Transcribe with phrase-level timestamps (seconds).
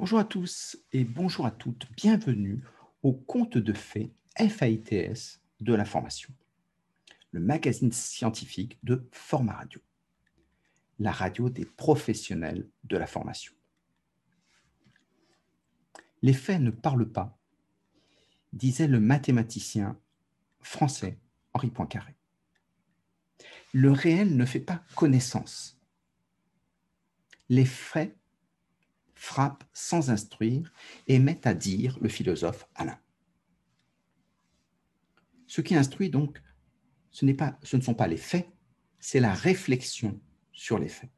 [0.00, 1.86] Bonjour à tous et bonjour à toutes.
[1.94, 2.64] Bienvenue
[3.02, 6.32] au Conte de fées FAITS de l'information,
[7.32, 9.78] le magazine scientifique de Format Radio,
[11.00, 13.52] la radio des professionnels de la formation.
[16.22, 17.38] Les faits ne parlent pas,
[18.54, 20.00] disait le mathématicien
[20.62, 21.18] français
[21.52, 22.14] Henri Poincaré.
[23.74, 25.78] Le réel ne fait pas connaissance.
[27.50, 28.16] Les faits
[29.20, 30.72] frappe sans instruire
[31.06, 32.98] et met à dire le philosophe Alain.
[35.46, 36.42] Ce qui instruit donc,
[37.10, 38.48] ce, pas, ce ne sont pas les faits,
[38.98, 40.18] c'est la réflexion
[40.52, 41.10] sur les faits.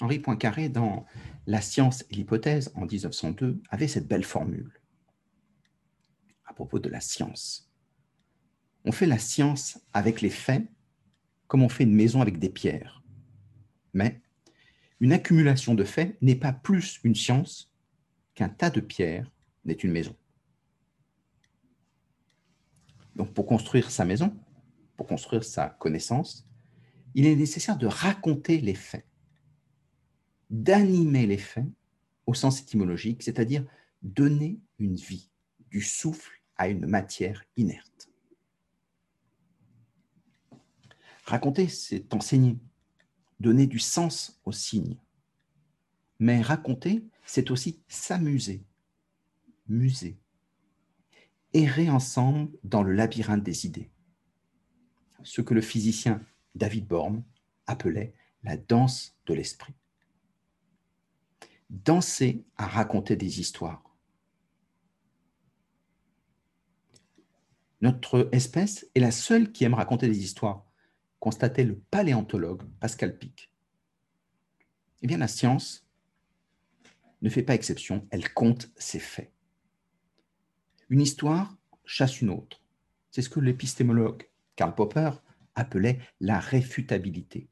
[0.00, 1.04] Henri Poincaré, dans
[1.46, 4.80] La science et l'hypothèse en 1902, avait cette belle formule
[6.46, 7.70] à propos de la science.
[8.86, 10.66] On fait la science avec les faits
[11.48, 13.02] comme on fait une maison avec des pierres.
[13.92, 14.22] Mais
[15.00, 17.72] une accumulation de faits n'est pas plus une science
[18.34, 19.30] qu'un tas de pierres
[19.64, 20.14] n'est une maison.
[23.16, 24.36] Donc pour construire sa maison,
[24.96, 26.46] pour construire sa connaissance,
[27.14, 29.06] il est nécessaire de raconter les faits,
[30.48, 31.66] d'animer les faits
[32.26, 33.64] au sens étymologique, c'est-à-dire
[34.02, 35.30] donner une vie,
[35.70, 38.08] du souffle à une matière inerte.
[41.24, 42.56] Raconter, c'est enseigner,
[43.40, 44.96] donner du sens aux signes.
[46.18, 48.62] Mais raconter, c'est aussi s'amuser,
[49.68, 50.18] muser,
[51.54, 53.90] errer ensemble dans le labyrinthe des idées.
[55.22, 56.22] Ce que le physicien
[56.54, 57.22] David Bohm
[57.66, 59.74] appelait la danse de l'esprit.
[61.70, 63.84] Danser à raconter des histoires.
[67.80, 70.69] Notre espèce est la seule qui aime raconter des histoires
[71.20, 73.50] constatait le paléontologue Pascal Pic.
[75.02, 75.86] Eh bien, la science
[77.22, 79.30] ne fait pas exception, elle compte ses faits.
[80.88, 82.62] Une histoire chasse une autre.
[83.10, 85.10] C'est ce que l'épistémologue Karl Popper
[85.54, 87.48] appelait la réfutabilité.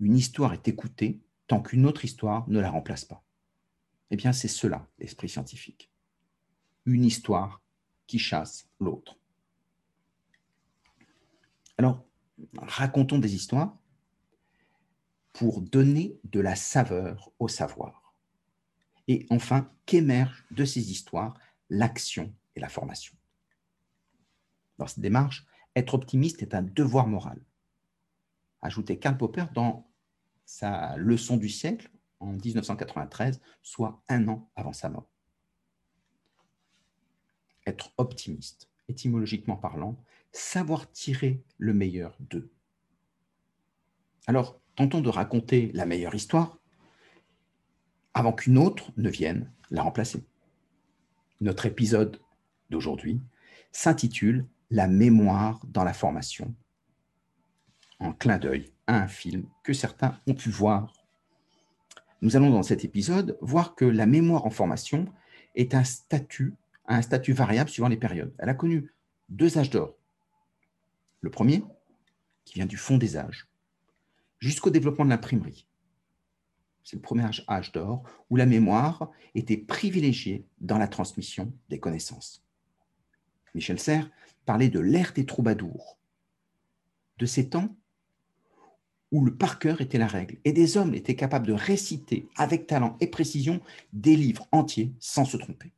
[0.00, 3.22] Une histoire est écoutée tant qu'une autre histoire ne la remplace pas.
[4.10, 5.90] Eh bien, c'est cela, l'esprit scientifique.
[6.84, 7.62] Une histoire
[8.06, 9.18] qui chasse l'autre.
[11.78, 12.05] Alors,
[12.58, 13.76] racontons des histoires
[15.32, 18.14] pour donner de la saveur au savoir.
[19.08, 21.38] Et enfin, qu'émerge de ces histoires
[21.68, 23.14] l'action et la formation.
[24.78, 27.40] Dans cette démarche, être optimiste est un devoir moral.
[28.62, 29.86] Ajoutait Karl Popper dans
[30.44, 35.10] sa leçon du siècle en 1993, soit un an avant sa mort.
[37.66, 40.02] Être optimiste, étymologiquement parlant,
[40.32, 42.50] savoir tirer le meilleur d'eux.
[44.26, 46.58] Alors, tentons de raconter la meilleure histoire
[48.14, 50.24] avant qu'une autre ne vienne la remplacer.
[51.40, 52.20] Notre épisode
[52.70, 53.20] d'aujourd'hui
[53.72, 56.54] s'intitule La mémoire dans la formation,
[58.00, 60.92] en clin d'œil à un film que certains ont pu voir.
[62.22, 65.06] Nous allons dans cet épisode voir que la mémoire en formation
[65.54, 66.54] est un statut,
[66.86, 68.34] un statut variable suivant les périodes.
[68.38, 68.92] Elle a connu
[69.28, 69.94] deux âges d'or,
[71.26, 71.64] le premier,
[72.44, 73.48] qui vient du fond des âges,
[74.38, 75.66] jusqu'au développement de l'imprimerie.
[76.84, 82.44] C'est le premier âge d'or où la mémoire était privilégiée dans la transmission des connaissances.
[83.54, 84.08] Michel Serres
[84.44, 85.98] parlait de l'ère des troubadours,
[87.18, 87.74] de ces temps
[89.10, 92.68] où le par cœur était la règle et des hommes étaient capables de réciter avec
[92.68, 93.60] talent et précision
[93.92, 95.72] des livres entiers sans se tromper.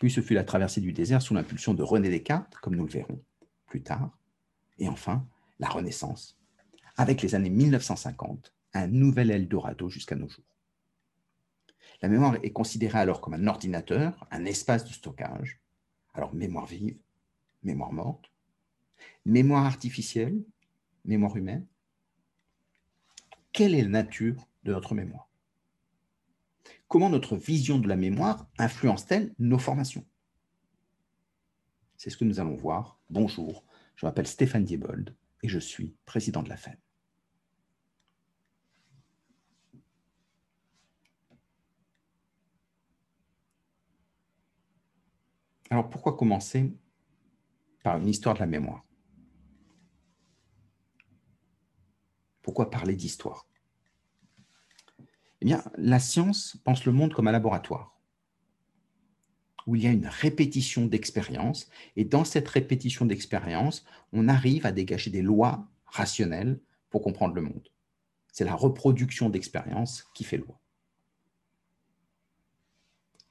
[0.00, 2.90] Puis ce fut la traversée du désert sous l'impulsion de René Descartes, comme nous le
[2.90, 3.22] verrons
[3.66, 4.18] plus tard.
[4.78, 5.26] Et enfin,
[5.58, 6.40] la Renaissance,
[6.96, 10.56] avec les années 1950, un nouvel Eldorado jusqu'à nos jours.
[12.00, 15.60] La mémoire est considérée alors comme un ordinateur, un espace de stockage.
[16.14, 16.96] Alors mémoire vive,
[17.62, 18.32] mémoire morte,
[19.26, 20.42] mémoire artificielle,
[21.04, 21.66] mémoire humaine.
[23.52, 25.29] Quelle est la nature de notre mémoire?
[26.90, 30.04] Comment notre vision de la mémoire influence-t-elle nos formations?
[31.96, 32.98] C'est ce que nous allons voir.
[33.08, 33.64] Bonjour,
[33.94, 36.76] je m'appelle Stéphane Diebold et je suis président de la FEM.
[45.70, 46.76] Alors pourquoi commencer
[47.84, 48.84] par une histoire de la mémoire?
[52.42, 53.46] Pourquoi parler d'histoire?
[55.40, 58.00] Eh bien, la science pense le monde comme un laboratoire
[59.66, 64.72] où il y a une répétition d'expériences, et dans cette répétition d'expériences, on arrive à
[64.72, 66.58] dégager des lois rationnelles
[66.88, 67.68] pour comprendre le monde.
[68.32, 70.58] C'est la reproduction d'expériences qui fait loi.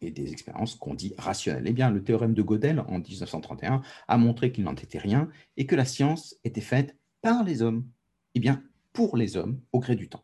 [0.02, 1.68] Et des expériences qu'on dit rationnelles.
[1.68, 5.66] Eh bien, le théorème de Gödel en 1931 a montré qu'il n'en était rien et
[5.66, 7.86] que la science était faite par les hommes.
[8.34, 8.64] Eh bien,
[8.94, 10.24] pour les hommes, au gré du temps.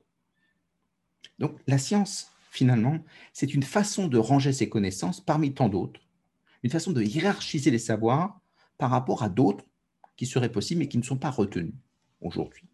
[1.39, 2.99] Donc, la science, finalement,
[3.33, 5.99] c'est une façon de ranger ses connaissances parmi tant d'autres,
[6.63, 8.39] une façon de hiérarchiser les savoirs
[8.77, 9.65] par rapport à d'autres
[10.15, 11.73] qui seraient possibles mais qui ne sont pas retenus
[12.21, 12.67] aujourd'hui.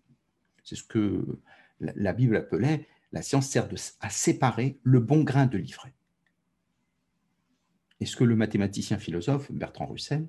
[0.63, 1.39] C'est ce que
[1.79, 3.67] la Bible appelait, la science sert
[3.99, 5.93] à séparer le bon grain de l'ivraie.
[7.99, 10.27] Et ce que le mathématicien philosophe Bertrand Russell,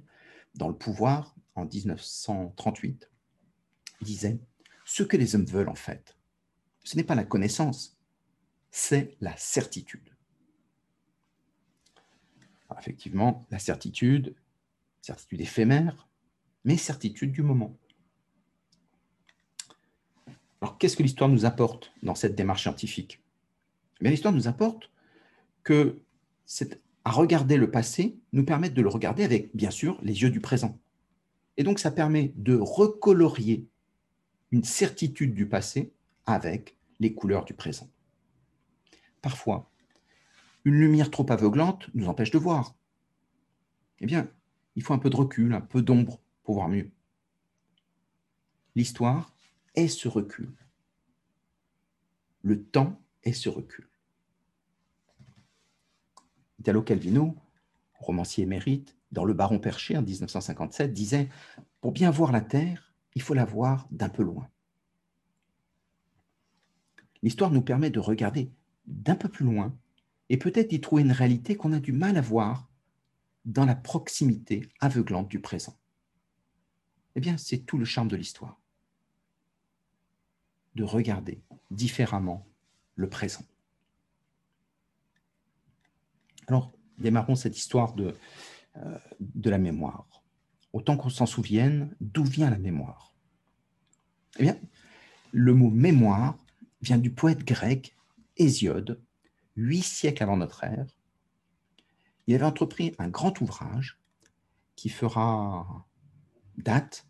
[0.54, 3.10] dans Le pouvoir, en 1938,
[4.02, 4.38] disait,
[4.84, 6.16] ce que les hommes veulent en fait,
[6.84, 7.98] ce n'est pas la connaissance,
[8.72, 10.00] c'est la certitude.
[12.78, 14.34] effectivement, la certitude,
[15.02, 16.08] certitude éphémère,
[16.64, 17.76] mais certitude du moment.
[20.62, 23.20] Alors, qu'est-ce que l'histoire nous apporte dans cette démarche scientifique?
[24.00, 24.90] Eh L'histoire nous apporte
[25.64, 26.00] que
[27.04, 30.40] à regarder le passé nous permet de le regarder avec, bien sûr, les yeux du
[30.40, 30.78] présent.
[31.58, 33.68] Et donc, ça permet de recolorier
[34.50, 35.92] une certitude du passé
[36.24, 37.90] avec les couleurs du présent.
[39.22, 39.70] Parfois,
[40.64, 42.74] une lumière trop aveuglante nous empêche de voir.
[44.00, 44.28] Eh bien,
[44.74, 46.90] il faut un peu de recul, un peu d'ombre pour voir mieux.
[48.74, 49.34] L'histoire
[49.74, 50.52] est ce recul.
[52.42, 53.88] Le temps est ce recul.
[56.58, 57.36] Italo Calvino,
[57.94, 61.28] romancier émérite, dans Le Baron Perché en 1957, disait
[61.80, 64.48] Pour bien voir la Terre, il faut la voir d'un peu loin.
[67.22, 68.50] L'histoire nous permet de regarder
[68.86, 69.76] d'un peu plus loin
[70.28, 72.68] et peut-être d'y trouver une réalité qu'on a du mal à voir
[73.44, 75.76] dans la proximité aveuglante du présent.
[77.14, 78.58] Eh bien, c'est tout le charme de l'histoire
[80.74, 82.46] de regarder différemment
[82.94, 83.44] le présent.
[86.46, 88.16] Alors, démarrons cette histoire de,
[88.76, 90.06] euh, de la mémoire.
[90.72, 93.12] Autant qu'on s'en souvienne, d'où vient la mémoire?
[94.38, 94.58] Eh bien,
[95.32, 96.38] le mot mémoire
[96.80, 97.94] vient du poète grec
[98.36, 99.00] Hésiode,
[99.56, 100.86] huit siècles avant notre ère.
[102.26, 104.00] Il avait entrepris un grand ouvrage
[104.76, 105.86] qui fera
[106.56, 107.06] date,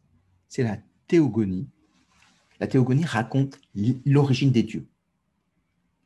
[0.48, 1.68] c'est la théogonie,
[2.60, 3.58] la théogonie raconte
[4.06, 4.86] l'origine des dieux.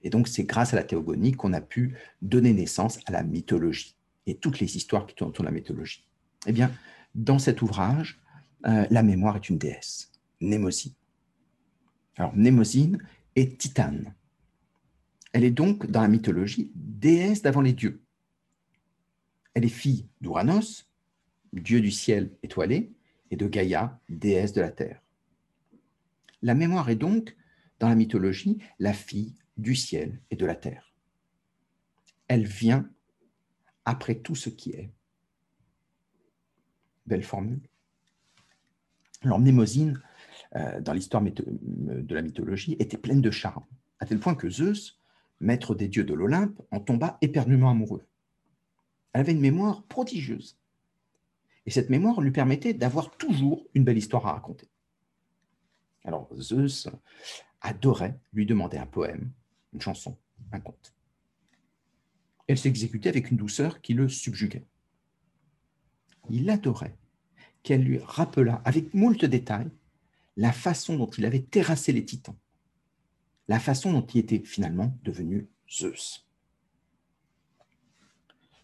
[0.03, 3.97] Et donc, c'est grâce à la théogonie qu'on a pu donner naissance à la mythologie
[4.27, 6.07] et toutes les histoires qui tournent autour de la mythologie.
[6.47, 6.73] Eh bien,
[7.15, 8.21] dans cet ouvrage,
[8.67, 10.95] euh, la mémoire est une déesse, Némosine.
[12.17, 12.99] Alors, Némosine
[13.35, 14.15] est Titane.
[15.37, 18.03] Elle est donc, dans la mythologie, déesse d'avant les dieux.
[19.53, 20.89] Elle est fille d'Ouranos,
[21.53, 22.95] dieu du ciel étoilé,
[23.31, 25.03] et de Gaïa, déesse de la terre.
[26.41, 27.37] La mémoire est donc,
[27.81, 30.95] dans la mythologie, la fille du ciel et de la terre.
[32.29, 32.89] Elle vient
[33.85, 34.91] après tout ce qui est.
[37.05, 37.61] Belle formule.
[39.21, 40.01] Alors Mnémosine,
[40.55, 43.67] euh, dans l'histoire de la mythologie, était pleine de charme,
[44.01, 44.96] à tel point que Zeus,
[45.41, 48.07] maître des dieux de l'Olympe, en tomba éperdument amoureux.
[49.13, 50.59] Elle avait une mémoire prodigieuse.
[51.67, 54.69] Et cette mémoire lui permettait d'avoir toujours une belle histoire à raconter.
[56.05, 56.89] Alors Zeus
[57.61, 59.33] adorait lui demander un poème,
[59.73, 60.17] une chanson,
[60.53, 60.95] un conte.
[62.47, 64.67] Elle s'exécutait avec une douceur qui le subjuguait.
[66.31, 66.97] Il adorait
[67.63, 69.71] qu'elle lui rappelât avec moult détails
[70.37, 72.37] la façon dont il avait terrassé les titans,
[73.49, 76.27] la façon dont il était finalement devenu Zeus.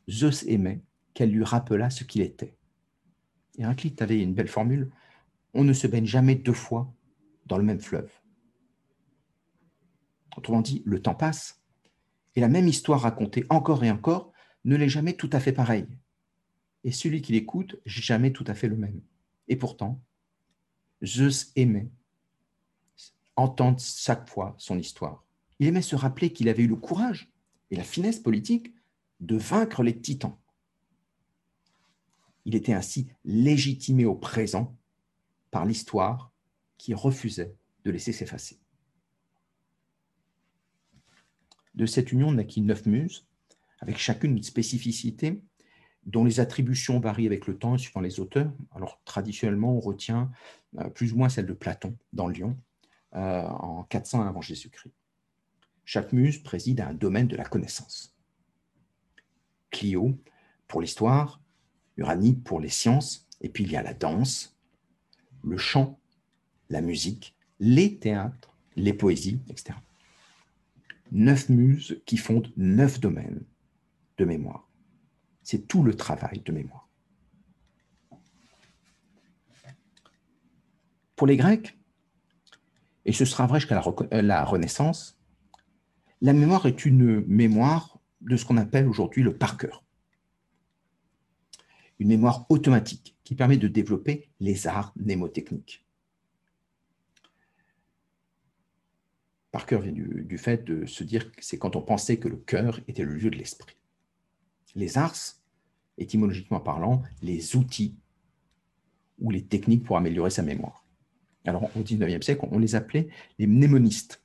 [0.08, 0.82] Zeus aimait
[1.14, 2.56] qu'elle lui rappelât ce qu'il était.
[3.58, 4.90] Héraclite avait une belle formule
[5.54, 6.92] on ne se baigne jamais deux fois
[7.46, 8.10] dans le même fleuve.
[10.36, 11.62] Autrement dit, le temps passe,
[12.34, 14.32] et la même histoire racontée encore et encore
[14.64, 15.88] ne l'est jamais tout à fait pareille.
[16.84, 19.02] Et celui qui l'écoute, jamais tout à fait le même.
[19.48, 20.02] Et pourtant,
[21.04, 21.90] Zeus aimait
[23.36, 25.24] entendre chaque fois son histoire.
[25.58, 27.30] Il aimait se rappeler qu'il avait eu le courage
[27.70, 28.74] et la finesse politique
[29.20, 30.36] de vaincre les titans.
[32.44, 34.76] Il était ainsi légitimé au présent
[35.50, 36.32] par l'histoire
[36.78, 38.58] qui refusait de laisser s'effacer.
[41.74, 43.26] De cette union naquit neuf muses,
[43.80, 45.40] avec chacune une spécificité
[46.04, 48.52] dont les attributions varient avec le temps et suivant les auteurs.
[48.72, 50.30] Alors traditionnellement, on retient
[50.78, 52.56] euh, plus ou moins celle de Platon dans Lyon
[53.14, 54.94] euh, en 400 avant Jésus-Christ.
[55.84, 58.14] Chaque muse préside un domaine de la connaissance.
[59.70, 60.18] Clio
[60.68, 61.40] pour l'histoire,
[61.96, 64.56] Uranie pour les sciences, et puis il y a la danse,
[65.42, 65.98] le chant,
[66.70, 69.78] la musique, les théâtres les poésies, etc.
[71.10, 73.44] Neuf muses qui fondent neuf domaines
[74.18, 74.68] de mémoire.
[75.42, 76.88] C'est tout le travail de mémoire.
[81.16, 81.76] Pour les Grecs,
[83.04, 85.18] et ce sera vrai jusqu'à la, euh, la Renaissance,
[86.20, 89.84] la mémoire est une mémoire de ce qu'on appelle aujourd'hui le par cœur.
[91.98, 95.84] Une mémoire automatique qui permet de développer les arts mnémotechniques.
[99.50, 102.36] Par cœur vient du, fait de se dire que c'est quand on pensait que le
[102.36, 103.76] cœur était le lieu de l'esprit.
[104.74, 105.36] Les arts,
[105.98, 107.94] étymologiquement parlant, les outils
[109.18, 110.81] ou les techniques pour améliorer sa mémoire.
[111.44, 113.08] Alors, au XIXe siècle, on les appelait
[113.38, 114.22] les mnémonistes.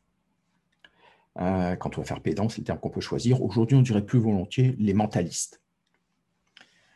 [1.40, 3.42] Euh, quand on va faire pédant, c'est le terme qu'on peut choisir.
[3.42, 5.62] Aujourd'hui, on dirait plus volontiers les mentalistes.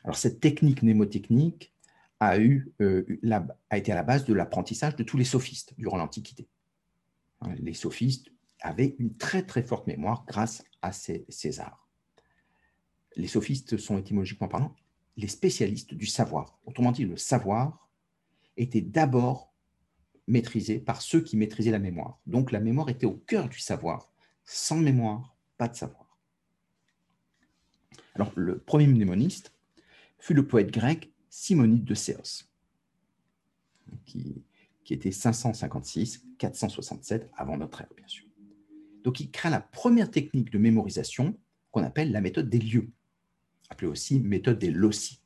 [0.04, 1.74] Alors, cette technique mnémotechnique
[2.20, 3.06] a, eu, euh,
[3.72, 6.48] été à la base de l'apprentissage de tous les sophistes durant l'Antiquité.
[7.42, 11.88] Hein, les sophistes avaient une très très forte mémoire grâce à ces, ces arts.
[13.16, 14.76] Les sophistes sont étymologiquement parlant
[15.18, 16.60] les spécialistes du savoir.
[16.66, 17.90] Autrement dit, le savoir
[18.58, 19.51] était d'abord
[20.32, 22.20] maîtrisé par ceux qui maîtrisaient la mémoire.
[22.26, 24.12] Donc la mémoire était au cœur du savoir.
[24.46, 26.18] Sans mémoire, pas de savoir.
[28.16, 29.54] Alors le premier mnémoniste
[30.18, 32.46] fut le poète grec Simonide de Céos,
[34.06, 34.44] qui,
[34.84, 38.26] qui était 556-467 avant notre ère, bien sûr.
[39.04, 41.38] Donc il crée la première technique de mémorisation
[41.72, 42.90] qu'on appelle la méthode des lieux,
[43.70, 45.22] appelée aussi méthode des loci.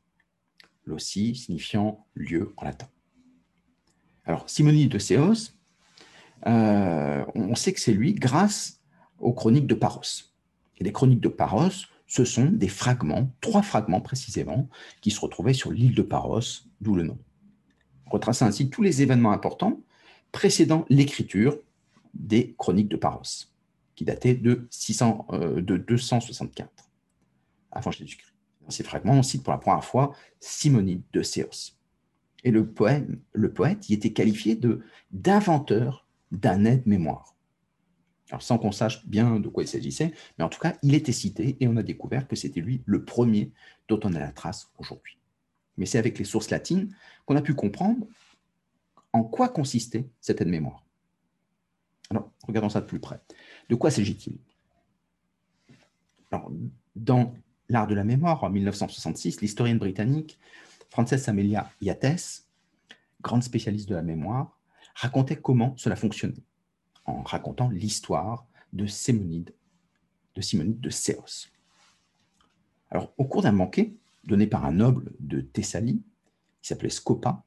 [0.86, 2.88] Loci signifiant lieu en latin.
[4.26, 5.52] Alors, Simonide de Céos,
[6.48, 8.82] euh, on sait que c'est lui grâce
[9.20, 10.02] aux chroniques de Paros.
[10.78, 14.68] Et les chroniques de Paros, ce sont des fragments, trois fragments précisément,
[15.02, 16.42] qui se retrouvaient sur l'île de Paros,
[16.82, 17.18] d'où le nom.
[18.08, 19.82] On retrace ainsi tous les événements importants
[20.32, 21.58] précédant l'écriture
[22.14, 23.48] des chroniques de Paros,
[23.96, 26.70] qui dataient de, 600, euh, de 264
[27.72, 28.34] avant Jésus-Christ.
[28.64, 31.76] Dans ces fragments, on cite pour la première fois Simonide de Céos.
[32.46, 34.58] Et le, poème, le poète y était qualifié
[35.12, 37.36] d'inventeur d'un aide-mémoire.
[38.30, 41.12] Alors sans qu'on sache bien de quoi il s'agissait, mais en tout cas, il était
[41.12, 43.52] cité et on a découvert que c'était lui le premier
[43.88, 45.18] dont on a la trace aujourd'hui.
[45.78, 48.08] Mais c'est avec les sources latines qu'on a pu comprendre
[49.12, 50.84] en quoi consistait cette aide-mémoire.
[52.10, 53.20] Alors, regardons ça de plus près.
[53.70, 54.38] De quoi s'agit-il?
[56.96, 57.34] Dans
[57.70, 60.38] L'art de la mémoire, en 1966, l'historienne britannique
[60.96, 62.46] Frances Amelia Yates,
[63.22, 64.58] grande spécialiste de la mémoire,
[64.94, 66.46] racontait comment cela fonctionnait,
[67.04, 69.54] en racontant l'histoire de Simonide,
[70.36, 71.50] de Simonide de Céos.
[72.92, 76.02] Alors, au cours d'un banquet donné par un noble de Thessalie,
[76.62, 77.44] qui s'appelait Scopa,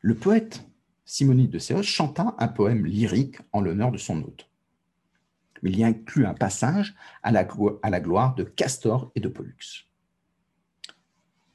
[0.00, 0.64] le poète
[1.04, 4.48] Simonide de Céos chanta un poème lyrique en l'honneur de son hôte
[5.64, 7.46] il y inclut un passage à la,
[7.82, 9.88] à la gloire de Castor et de Pollux.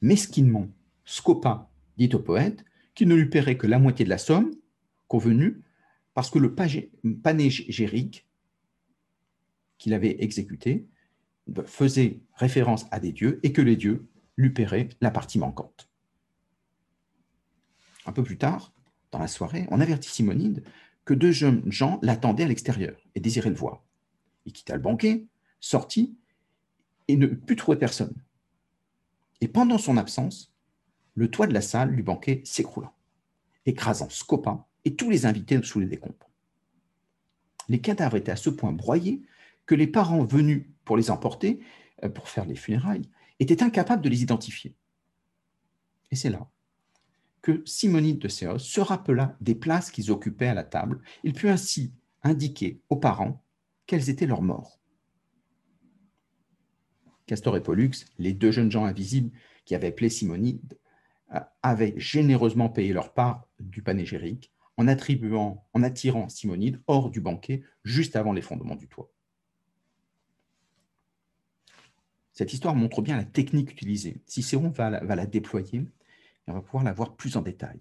[0.00, 0.68] Mesquinement,
[1.08, 4.50] Scopa dit au poète qu'il ne lui paierait que la moitié de la somme
[5.06, 5.62] convenue
[6.12, 8.28] parce que le panégyrique
[9.78, 10.86] qu'il avait exécuté
[11.64, 15.88] faisait référence à des dieux et que les dieux lui paieraient la partie manquante.
[18.04, 18.74] Un peu plus tard,
[19.10, 20.62] dans la soirée, on avertit Simonide
[21.06, 23.82] que deux jeunes gens l'attendaient à l'extérieur et désiraient le voir.
[24.44, 25.24] Il quitta le banquet,
[25.58, 26.18] sortit
[27.08, 28.14] et ne put trouver personne.
[29.40, 30.52] Et pendant son absence,
[31.18, 32.94] le toit de la salle du banquet s'écroula,
[33.66, 36.30] écrasant Scopa et tous les invités sous les décombres.
[37.68, 39.22] Les cadavres étaient à ce point broyés
[39.66, 41.58] que les parents venus pour les emporter,
[42.04, 43.10] euh, pour faire les funérailles,
[43.40, 44.76] étaient incapables de les identifier.
[46.12, 46.48] Et c'est là
[47.42, 51.00] que Simonide de Céos se rappela des places qu'ils occupaient à la table.
[51.24, 53.44] Il put ainsi indiquer aux parents
[53.86, 54.78] quels étaient leurs morts.
[57.26, 59.32] Castor et Pollux, les deux jeunes gens invisibles
[59.64, 60.78] qui avaient appelé Simonide,
[61.62, 68.32] avaient généreusement payé leur part du panégérique en, attirant Simonide hors du banquet juste avant
[68.32, 69.10] l'effondrement du toit.
[72.32, 74.22] Cette histoire montre bien la technique utilisée.
[74.26, 77.80] Cicéron va la, va la déployer et on va pouvoir la voir plus en détail.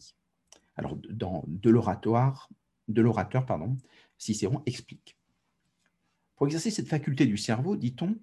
[0.76, 2.50] Alors, dans de l'oratoire,
[2.88, 3.78] de l'orateur, pardon,
[4.18, 5.18] Cicéron explique.
[6.36, 8.18] Pour exercer cette faculté du cerveau, dit-on,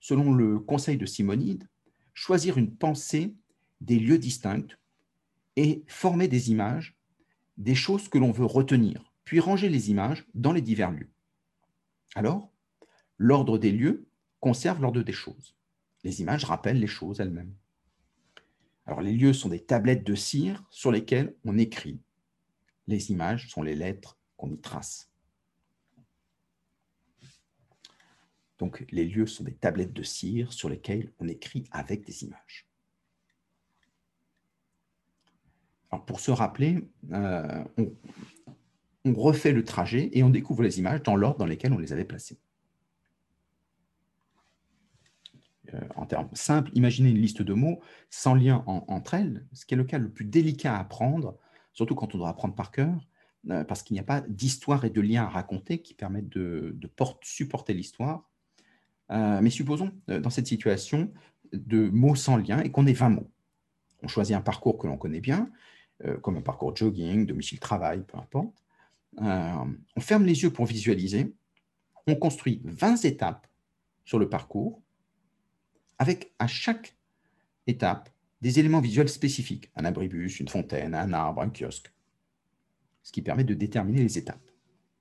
[0.00, 1.68] selon le conseil de Simonide,
[2.12, 3.34] choisir une pensée
[3.80, 4.76] des lieux distincts
[5.56, 6.96] et former des images
[7.56, 11.10] des choses que l'on veut retenir, puis ranger les images dans les divers lieux.
[12.14, 12.52] Alors,
[13.18, 14.06] l'ordre des lieux
[14.40, 15.56] conserve l'ordre des choses.
[16.02, 17.54] Les images rappellent les choses elles-mêmes.
[18.86, 22.00] Alors, les lieux sont des tablettes de cire sur lesquelles on écrit.
[22.86, 25.10] Les images sont les lettres qu'on y trace.
[28.58, 32.68] Donc, les lieux sont des tablettes de cire sur lesquelles on écrit avec des images.
[35.98, 37.64] Pour se rappeler, euh,
[39.04, 41.92] on, refait le trajet et on découvre les images dans l'ordre dans lesquels on les
[41.92, 42.38] avait placées.
[45.72, 49.74] Euh, en termes simples, imaginez une liste de mots sans lien entre elles, ce qui
[49.74, 51.36] est le cas le plus délicat à apprendre,
[51.72, 52.94] surtout quand on doit apprendre par cœur,
[53.50, 56.78] euh, parce qu'il n'y a pas d'histoire et de lien à raconter qui permettent de,
[57.22, 58.30] supporter l'histoire.
[59.10, 61.12] Mais supposons, dans cette situation,
[61.54, 63.30] de mots sans lien et qu'on ait 20 mots.
[64.02, 65.50] On choisit un parcours que l'on connaît bien,
[66.22, 68.54] comme un parcours jogging, domicile-travail, peu importe.
[69.16, 71.34] on ferme les yeux pour visualiser.
[72.06, 73.46] On construit 20 étapes
[74.04, 74.82] sur le parcours
[75.98, 76.96] avec à chaque
[77.66, 78.10] étape
[78.40, 81.92] des éléments visuels spécifiques, un abribus, une fontaine, un arbre, un kiosque,
[83.02, 84.50] ce qui permet de déterminer les étapes.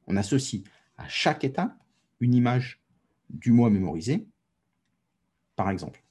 [0.07, 0.63] On associe
[0.97, 1.75] à chaque étape
[2.19, 2.81] une image
[3.29, 4.27] du mot à mémoriser.
[5.55, 6.03] Par exemple,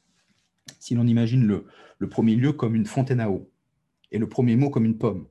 [0.78, 3.51] si l'on imagine le premier lieu comme une fontaine à eau
[4.12, 5.26] et le premier mot comme une pomme,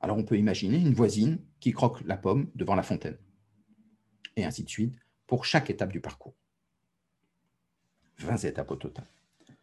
[0.00, 3.18] alors on peut imaginer une voisine qui croque la pomme devant la fontaine.
[4.36, 4.94] Et ainsi de suite
[5.26, 6.36] pour chaque étape du parcours.
[8.18, 9.06] 20 étapes au total.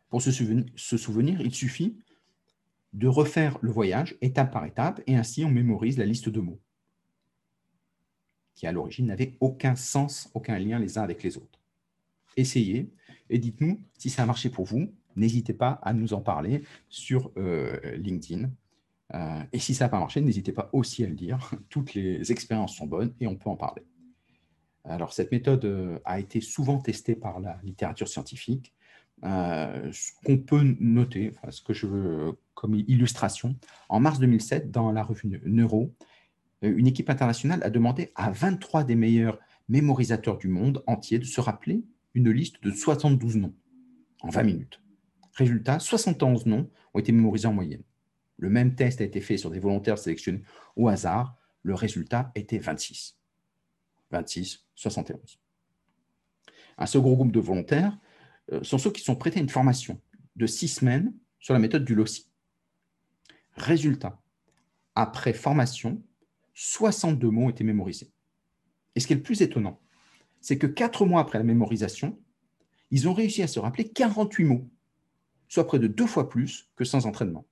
[0.10, 1.98] Pour se souvenir, il suffit
[2.92, 6.62] de refaire le voyage étape par étape et ainsi on mémorise la liste de mots
[8.56, 11.60] qui à l'origine n'avaient aucun sens, aucun lien les uns avec les autres.
[12.38, 12.92] Essayez
[13.30, 14.94] et dites-nous si ça a marché pour vous.
[15.16, 18.50] N'hésitez pas à nous en parler sur euh, LinkedIn.
[19.14, 21.52] Euh, et si ça n'a pas marché, n'hésitez pas aussi à le dire.
[21.70, 23.84] Toutes les expériences sont bonnes et on peut en parler.
[24.84, 28.74] Alors, cette méthode euh, a été souvent testée par la littérature scientifique.
[29.24, 33.56] Ce qu'on peut noter, ce que je veux comme illustration,
[33.90, 35.96] en mars 2007, dans la revue Neuro,
[36.62, 41.42] une équipe internationale a demandé à 23 des meilleurs mémorisateurs du monde entier de se
[41.42, 43.54] rappeler une liste de 72 noms
[44.22, 44.82] en 20 minutes.
[45.36, 47.84] Résultat, 71 noms ont été mémorisés en moyenne.
[48.38, 50.44] Le même test a été fait sur des volontaires sélectionnés
[50.76, 51.36] au hasard.
[51.62, 53.18] Le résultat était 26.
[54.12, 55.40] 26, 71.
[56.78, 57.98] Un second groupe de volontaires
[58.52, 60.02] euh, sont ceux qui sont prêtés à une formation
[60.36, 62.30] de six semaines sur la méthode du LOCI.
[63.54, 64.22] Résultat,
[64.96, 66.02] après formation,
[66.54, 68.12] 62 mots ont été mémorisés.
[68.96, 69.82] Et ce qui est le plus étonnant,
[70.40, 72.20] c'est que quatre mois après la mémorisation,
[72.92, 74.70] ils ont réussi à se rappeler 48 mots,
[75.48, 77.46] soit près de deux fois plus que sans entraînement.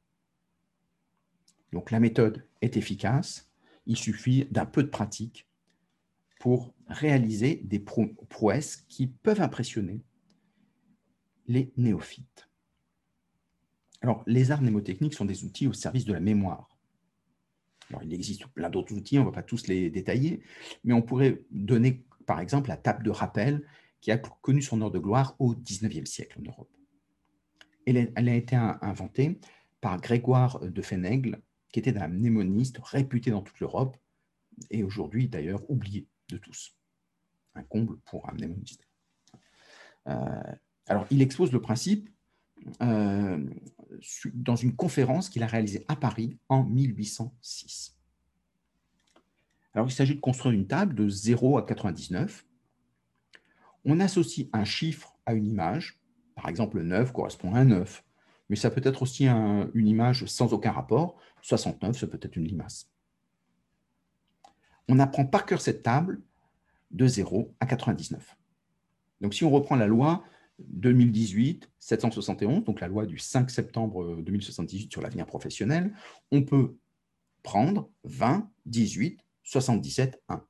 [1.71, 3.49] Donc la méthode est efficace,
[3.85, 5.47] il suffit d'un peu de pratique
[6.39, 10.01] pour réaliser des prouesses qui peuvent impressionner
[11.47, 12.49] les néophytes.
[14.01, 16.77] Alors, les arts mnémotechniques sont des outils au service de la mémoire.
[17.89, 20.43] Alors, il existe plein d'autres outils, on ne va pas tous les détailler,
[20.83, 23.65] mais on pourrait donner, par exemple, la table de rappel
[24.01, 26.69] qui a connu son heure de gloire au XIXe siècle en Europe.
[27.85, 29.39] Elle a été inventée
[29.81, 31.41] par Grégoire de Fenègle,
[31.71, 33.97] qui était un mnémoniste réputé dans toute l'Europe
[34.69, 36.75] et aujourd'hui d'ailleurs oublié de tous.
[37.55, 38.87] Un comble pour un mnémoniste.
[40.07, 40.43] Euh,
[40.87, 42.09] alors, il expose le principe
[42.81, 43.45] euh,
[44.33, 47.97] dans une conférence qu'il a réalisée à Paris en 1806.
[49.73, 52.45] Alors, il s'agit de construire une table de 0 à 99.
[53.85, 55.99] On associe un chiffre à une image.
[56.35, 58.03] Par exemple, le 9 correspond à un 9.
[58.49, 61.17] Mais ça peut être aussi une image sans aucun rapport.
[61.41, 62.89] 69, ça peut être une limace
[64.87, 66.21] on apprend par cœur cette table
[66.91, 68.37] de 0 à 99.
[69.21, 70.23] Donc si on reprend la loi
[70.81, 75.93] 2018-771, donc la loi du 5 septembre 2078 sur l'avenir professionnel,
[76.31, 76.75] on peut
[77.41, 80.45] prendre 20, 18, 77, 1.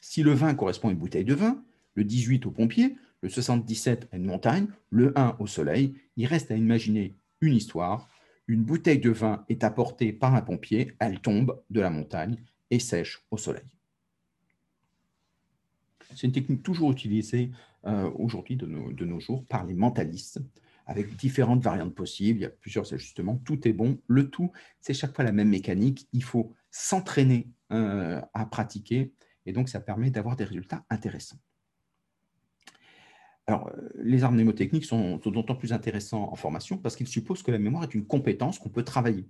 [0.00, 1.62] Si le 20 correspond à une bouteille de vin,
[1.94, 6.50] le 18 au pompier, le 77 à une montagne, le 1 au soleil, il reste
[6.50, 8.08] à imaginer une histoire.
[8.46, 12.38] Une bouteille de vin est apportée par un pompier, elle tombe de la montagne
[12.70, 13.64] et sèche au soleil.
[16.14, 17.50] C'est une technique toujours utilisée
[17.86, 20.40] euh, aujourd'hui de nos, jours par les mentalistes
[20.86, 22.40] avec différentes variantes possibles.
[22.40, 23.36] Il y a plusieurs ajustements.
[23.44, 24.00] Tout est bon.
[24.08, 26.08] Le tout, c'est chaque fois la même mécanique.
[26.12, 29.12] Il faut s'entraîner euh, à pratiquer
[29.46, 31.38] et donc ça permet d'avoir des résultats intéressants.
[33.50, 37.50] Alors, euh, les arts mnémotechniques sont, d'autant plus intéressants en formation parce qu'ils supposent que
[37.50, 39.26] la mémoire est une compétence qu'on peut travailler.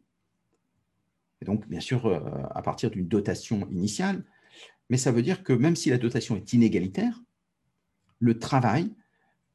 [1.40, 4.22] Et donc, bien sûr, euh, à partir d'une dotation initiale,
[4.90, 7.18] mais ça veut dire que même si la dotation est inégalitaire,
[8.18, 8.92] le travail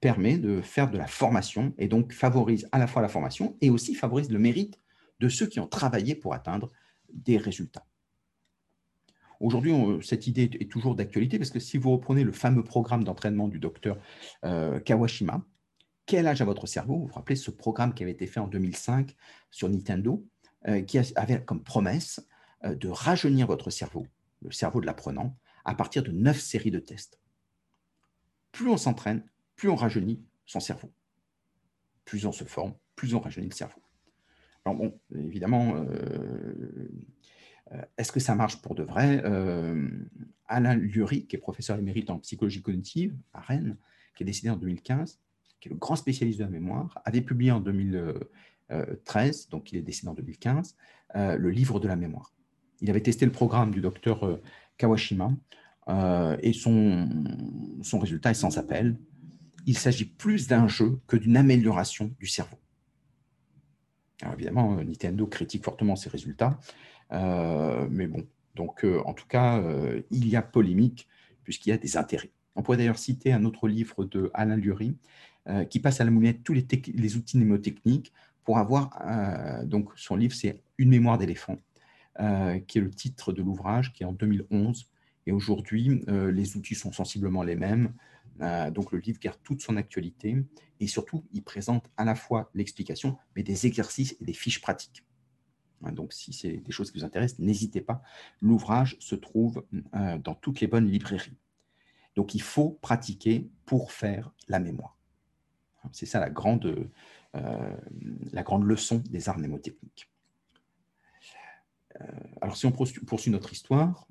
[0.01, 3.69] permet de faire de la formation et donc favorise à la fois la formation et
[3.69, 4.79] aussi favorise le mérite
[5.19, 6.71] de ceux qui ont travaillé pour atteindre
[7.13, 7.85] des résultats.
[9.39, 13.47] Aujourd'hui, cette idée est toujours d'actualité parce que si vous reprenez le fameux programme d'entraînement
[13.47, 13.97] du docteur
[14.43, 15.43] euh, Kawashima,
[16.05, 16.99] quel âge a votre cerveau?
[16.99, 19.15] Vous vous rappelez ce programme qui avait été fait en 2005
[19.49, 20.25] sur Nintendo,
[20.67, 22.25] euh, qui avait comme promesse
[22.63, 24.05] euh, de rajeunir votre cerveau,
[24.41, 27.19] le cerveau de l'apprenant, à partir de neuf séries de tests.
[28.51, 29.23] Plus on s'entraîne,
[29.55, 30.91] plus on rajeunit son cerveau.
[32.05, 33.81] Plus on se forme, plus on rajeunit le cerveau.
[34.63, 36.89] Alors bon, évidemment, euh,
[37.97, 39.21] est-ce que ça marche pour de vrai?
[39.25, 39.89] Euh,
[40.47, 43.77] Alain Lurie, qui est professeur émérite en psychologie cognitive à Rennes,
[44.15, 45.19] qui est décédé en 2015,
[45.59, 49.81] qui est le grand spécialiste de la mémoire, avait publié en 2013, donc il est
[49.81, 50.75] décédé en 2015,
[51.15, 52.33] euh, le livre de la mémoire.
[52.81, 54.39] Il avait testé le programme du docteur
[54.77, 55.31] Kawashima
[56.41, 57.07] et son,
[57.81, 58.97] son résultat est sans appel.
[59.65, 62.57] Il s'agit plus d'un jeu que d'une amélioration du cerveau.
[64.21, 69.59] Alors évidemment, Nintendo critique fortement ses résultats, euh, mais bon, donc euh, en tout cas,
[69.59, 71.07] euh, il y a polémique
[71.43, 72.31] puisqu'il y a des intérêts.
[72.55, 74.97] On pourrait d'ailleurs citer un autre livre de Alain Lurie
[75.69, 76.65] qui passe à la moulette tous les,
[76.95, 78.11] les outils mnémotechniques
[78.43, 78.99] pour avoir,
[79.63, 81.57] donc son livre c'est Une mémoire d'éléphant,
[82.17, 84.89] qui est le titre de l'ouvrage, qui est en 2011.
[85.27, 87.93] Et aujourd'hui, les outils sont sensiblement les mêmes.
[88.73, 90.43] donc le livre garde toute son actualité
[90.79, 95.03] et surtout, il présente à la fois l'explication, mais des exercices et des fiches pratiques.
[95.85, 98.01] Hein, donc, si c'est des choses qui vous intéressent, n'hésitez pas.
[98.41, 99.63] L'ouvrage se trouve
[99.95, 101.37] euh, dans toutes les bonnes librairies.
[102.15, 104.97] Donc, il faut pratiquer pour faire la mémoire.
[105.91, 106.89] C'est ça la grande,
[107.35, 107.77] euh,
[108.31, 110.09] la grande leçon des arts mnémotechniques.
[112.01, 112.05] Euh,
[112.41, 114.07] alors, si on poursuit notre histoire,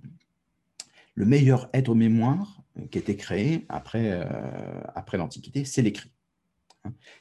[1.16, 4.26] le meilleur aide-mémoire qui a été créé après,
[4.96, 6.10] après l'Antiquité, c'est l'écrit.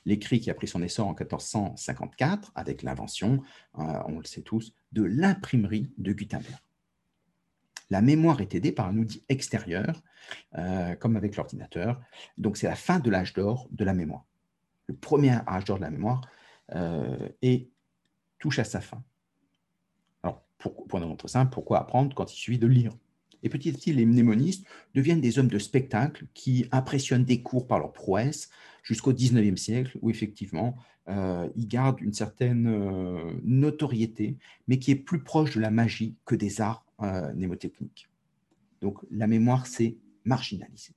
[0.05, 3.41] L'écrit qui a pris son essor en 1454 avec l'invention,
[3.79, 6.59] euh, on le sait tous, de l'imprimerie de Gutenberg.
[7.89, 10.01] La mémoire est aidée par un outil extérieur,
[10.57, 12.01] euh, comme avec l'ordinateur.
[12.37, 14.25] Donc c'est la fin de l'âge d'or de la mémoire.
[14.87, 16.21] Le premier âge d'or de la mémoire
[16.73, 17.69] euh, et
[18.39, 19.03] touche à sa fin.
[20.23, 22.93] Alors, pour, pour notre simple, pourquoi apprendre quand il suffit de lire?
[23.43, 27.67] Et petit à petit, les mnémonistes deviennent des hommes de spectacle qui impressionnent des cours
[27.67, 28.49] par leur prouesse
[28.83, 30.77] jusqu'au XIXe siècle, où effectivement,
[31.09, 36.15] euh, ils gardent une certaine euh, notoriété, mais qui est plus proche de la magie
[36.25, 38.09] que des arts euh, mnémotechniques.
[38.81, 40.93] Donc la mémoire s'est marginalisée.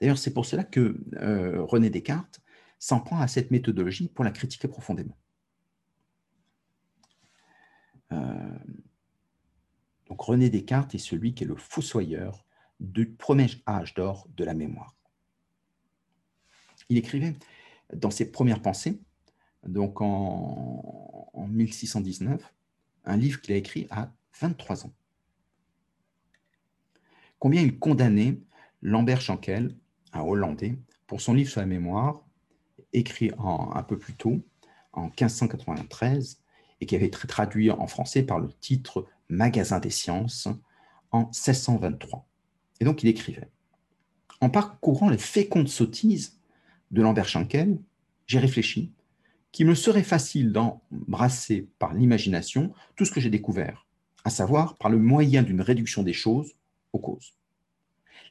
[0.00, 0.96] D'ailleurs, c'est pour cela que
[1.66, 2.40] René Descartes
[2.78, 5.16] s'en prend à cette méthodologie pour la critiquer profondément.
[10.08, 12.44] Donc René Descartes est celui qui est le fossoyeur
[12.80, 14.94] du premier âge d'or de la mémoire.
[16.88, 17.34] Il écrivait
[17.94, 19.00] dans ses premières pensées,
[19.66, 22.54] donc en, 1619,
[23.04, 24.92] un livre qu'il a écrit à 23 ans.
[27.38, 28.38] Combien il condamnait
[28.82, 29.74] Lambert Schankel,
[30.12, 32.24] un Hollandais, pour son livre sur la mémoire,
[32.92, 34.42] écrit un peu plus tôt,
[34.92, 36.40] en 1593,
[36.80, 40.48] et qui avait été traduit en français par le titre Magasin des sciences
[41.10, 42.26] en 1623.
[42.80, 43.50] Et donc il écrivait
[44.40, 46.38] En parcourant les fécondes sottises
[46.90, 47.78] de Lambert Schenkel,
[48.26, 48.92] j'ai réfléchi
[49.52, 53.86] qu'il me serait facile d'embrasser par l'imagination tout ce que j'ai découvert,
[54.24, 56.52] à savoir par le moyen d'une réduction des choses
[56.92, 57.34] aux causes,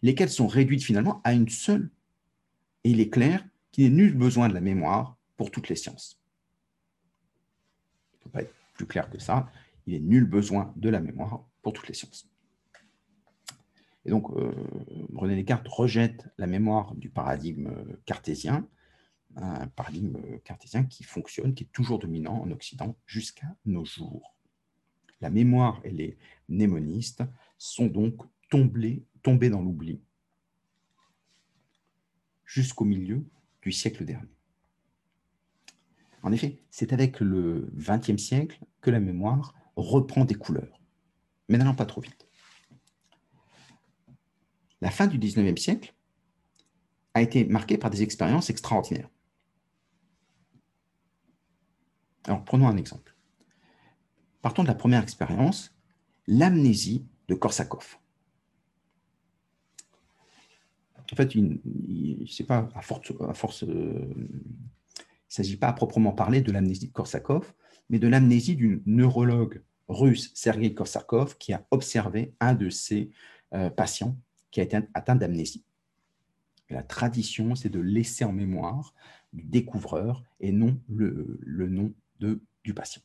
[0.01, 1.89] lesquelles sont réduites finalement à une seule.
[2.83, 6.19] Et il est clair qu'il n'est nul besoin de la mémoire pour toutes les sciences.
[8.13, 9.49] Il ne peut pas être plus clair que ça
[9.87, 12.29] il est nul besoin de la mémoire pour toutes les sciences.
[14.05, 14.53] Et donc, euh,
[15.15, 17.71] René Descartes rejette la mémoire du paradigme
[18.05, 18.67] cartésien,
[19.35, 24.35] un paradigme cartésien qui fonctionne, qui est toujours dominant en Occident jusqu'à nos jours.
[25.21, 27.23] La mémoire et les mnémonistes
[27.57, 29.99] sont donc tombés, tombés dans l'oubli
[32.45, 33.25] jusqu'au milieu
[33.61, 34.29] du siècle dernier.
[36.23, 40.81] En effet, c'est avec le XXe siècle que la mémoire reprend des couleurs.
[41.47, 42.27] Mais n'allons pas trop vite.
[44.81, 45.93] La fin du 19e siècle
[47.13, 49.09] a été marquée par des expériences extraordinaires.
[52.25, 53.15] Alors, prenons un exemple.
[54.41, 55.75] Partons de la première expérience,
[56.27, 57.97] l'amnésie de Korsakov.
[61.11, 61.61] En fait, il,
[62.49, 64.13] à force euh,
[65.27, 67.53] il ne s'agit pas à proprement parler de l'amnésie de Korsakov,
[67.89, 73.11] mais de l'amnésie d'une neurologue russe, Sergei Korsakov, qui a observé un de ses
[73.53, 74.17] euh, patients
[74.51, 75.63] qui a été atteint d'amnésie.
[76.69, 78.93] La tradition, c'est de laisser en mémoire
[79.31, 83.01] du découvreur et non le, nom du patient.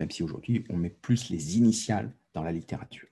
[0.00, 3.08] Même si aujourd'hui, on met plus les initiales dans la littérature.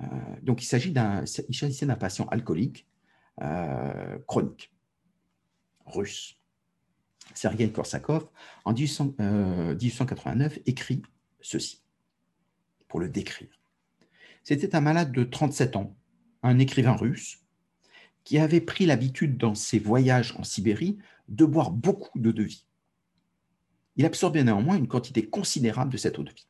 [0.00, 0.06] Euh,
[0.42, 2.88] donc, il s'agissait d'un patient alcoolique
[3.42, 4.72] euh, chronique,
[5.86, 6.36] russe.
[7.34, 8.28] Sergei Korsakov,
[8.64, 11.02] en 1889, écrit
[11.44, 11.82] ceci,
[12.88, 13.60] pour le décrire.
[14.42, 15.94] C'était un malade de 37 ans,
[16.42, 17.40] un écrivain russe,
[18.24, 22.66] qui avait pris l'habitude dans ses voyages en Sibérie de boire beaucoup d'eau de vie.
[23.96, 26.48] Il absorbait néanmoins une quantité considérable de cette eau de vie.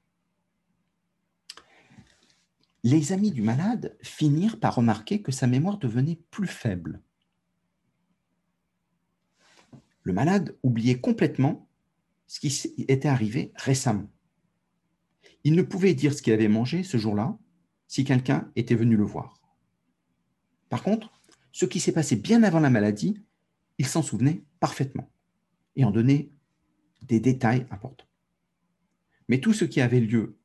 [2.84, 7.00] Les amis du malade finirent par remarquer que sa mémoire devenait plus faible.
[10.02, 11.66] Le malade oubliait complètement
[12.26, 14.08] ce qui était arrivé récemment.
[15.44, 17.38] Il ne pouvait dire ce qu'il avait mangé ce jour-là
[17.86, 19.40] si quelqu'un était venu le voir.
[20.70, 21.12] Par contre,
[21.52, 23.22] ce qui s'est passé bien avant la maladie,
[23.78, 25.10] il s'en souvenait parfaitement
[25.76, 26.30] et en donnait
[27.02, 28.06] des détails importants.
[29.28, 30.38] Mais tout ce qui avait lieu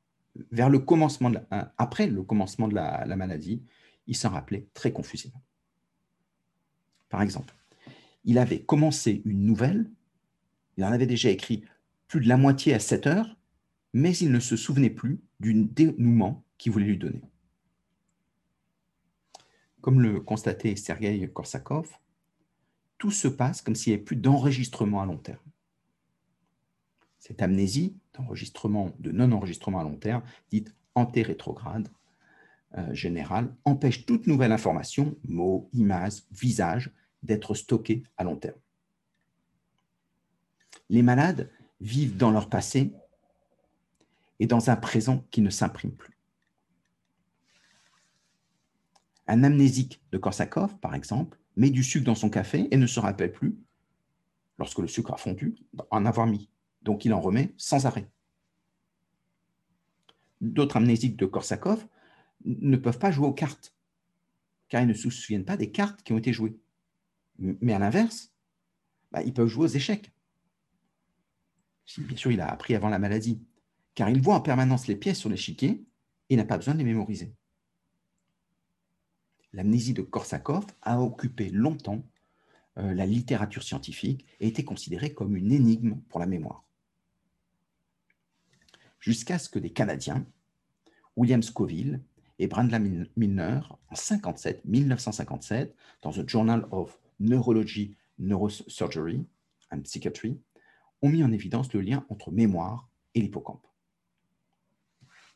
[0.51, 3.63] vers le commencement euh, après le commencement de la, la maladie,
[4.07, 5.41] il s'en rappelait très confusément.
[7.09, 7.55] Par exemple,
[8.25, 9.89] il avait commencé une nouvelle,
[10.77, 11.63] il en avait déjà écrit
[12.07, 13.38] plus de la moitié à 7 heures,
[13.93, 17.21] mais il ne se souvenait plus du dénouement qu'il voulait lui donner.
[19.82, 21.89] Comme le constatait Sergei Korsakov,
[22.97, 25.39] tout se passe comme s'il n'y avait plus d'enregistrement à long terme.
[27.19, 31.89] Cette amnésie d'enregistrement, de non-enregistrement à long terme, dite antérétrograde
[32.78, 36.91] euh, générale, empêche toute nouvelle information, mots, images, visages,
[37.23, 38.58] d'être stockée à long terme.
[40.89, 41.49] Les malades
[41.82, 42.93] vivent dans leur passé
[44.39, 46.17] et dans un présent qui ne s'imprime plus.
[49.28, 52.99] Un amnésique de Korsakov, par exemple, met du sucre dans son café et ne se
[52.99, 53.58] rappelle plus,
[54.58, 55.56] lorsque le sucre a fondu,
[55.91, 56.49] en avoir mis.
[56.82, 58.10] Donc il en remet sans arrêt.
[60.41, 61.86] D'autres amnésiques de Korsakov
[62.45, 63.75] ne peuvent pas jouer aux cartes,
[64.69, 66.58] car ils ne se souviennent pas des cartes qui ont été jouées.
[67.38, 68.32] Mais à l'inverse,
[69.12, 70.12] bah, ils peuvent jouer aux échecs.
[71.97, 73.41] bien sûr, il a appris avant la maladie,
[73.99, 75.83] car il voit en permanence les pièces sur l'échiquier
[76.29, 77.33] et n'a pas besoin de les mémoriser
[79.53, 82.03] l'amnésie de Korsakov a occupé longtemps
[82.77, 86.63] euh, la littérature scientifique et été considérée comme une énigme pour la mémoire.
[88.99, 90.25] Jusqu'à ce que des Canadiens,
[91.15, 92.01] William Scoville
[92.38, 99.25] et Brandla Milner, en 57, 1957, dans The Journal of Neurology, Neurosurgery
[99.71, 100.39] and Psychiatry,
[101.01, 103.68] ont mis en évidence le lien entre mémoire et l'hippocampe.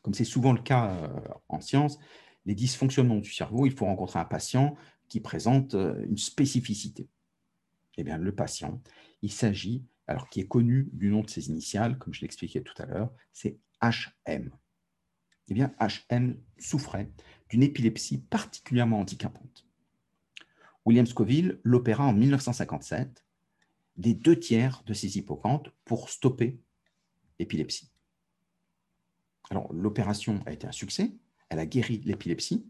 [0.04, 1.08] Comme c'est souvent le cas euh,
[1.50, 1.98] en science,
[2.46, 4.76] les dysfonctionnements du cerveau, il faut rencontrer un patient
[5.08, 7.10] qui présente euh, une spécificité.
[7.98, 8.82] Eh bien, le patient,
[9.22, 12.80] il s'agit, alors qui est connu du nom de ses initiales, comme je l'expliquais tout
[12.82, 14.52] à l'heure, c'est HM.
[15.50, 17.12] Eh bien, HM souffrait
[17.50, 19.66] d'une épilepsie particulièrement handicapante.
[20.86, 23.26] William Scoville l'opéra en 1957
[23.96, 26.60] des deux tiers de ses hippocampes pour stopper
[27.39, 27.93] l'épilepsie.
[29.72, 31.12] L'opération a été un succès,
[31.50, 32.66] elle a guéri l'épilepsie,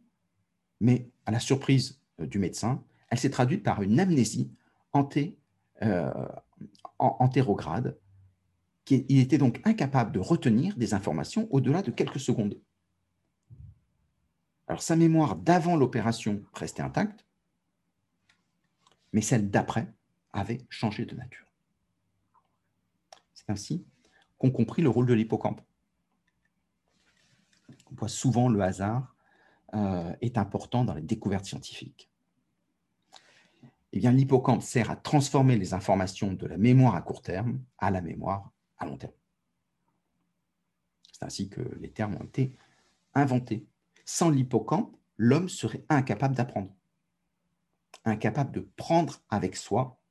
[0.80, 4.52] mais à la surprise euh, du médecin, elle s'est traduite par une amnésie
[4.91, 5.38] anté,
[5.82, 6.12] euh,
[7.00, 7.98] antérograde.
[8.86, 12.60] Qui, il était donc incapable de retenir des informations au-delà de quelques secondes.
[14.78, 17.26] Sa mémoire d'avant l'opération restait intacte,
[19.13, 19.88] mais celle d'après
[20.34, 21.48] avait changé de nature.
[23.34, 23.86] C'est ainsi
[24.38, 25.62] qu'ont compris le rôle de l'hippocampe
[27.93, 29.15] on voit souvent le hasard
[29.73, 32.10] euh, est important dans les découvertes scientifiques.
[33.91, 38.01] Eh l'hippocampe sert à transformer les informations de la mémoire à court terme à la
[38.01, 39.13] mémoire à long terme.
[41.12, 42.58] C'est ainsi que les termes ont été
[43.13, 43.67] inventés.
[44.03, 46.73] Sans l'hippocampe, l'homme serait incapable d'apprendre,
[48.03, 50.01] incapable de prendre avec soi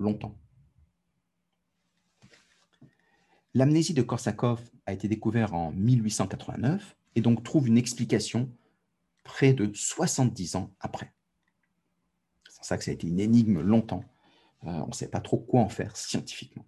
[0.00, 0.36] longtemps.
[3.54, 8.50] L'amnésie de Korsakov a été découverte en 1889 et donc trouve une explication
[9.24, 11.12] près de 70 ans après.
[12.48, 14.04] C'est pour ça que ça a été une énigme longtemps.
[14.64, 16.64] Euh, on ne sait pas trop quoi en faire scientifiquement.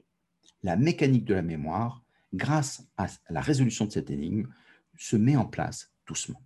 [0.62, 4.48] La mécanique de la mémoire, grâce à la résolution de cette énigme,
[4.96, 6.42] se met en place doucement.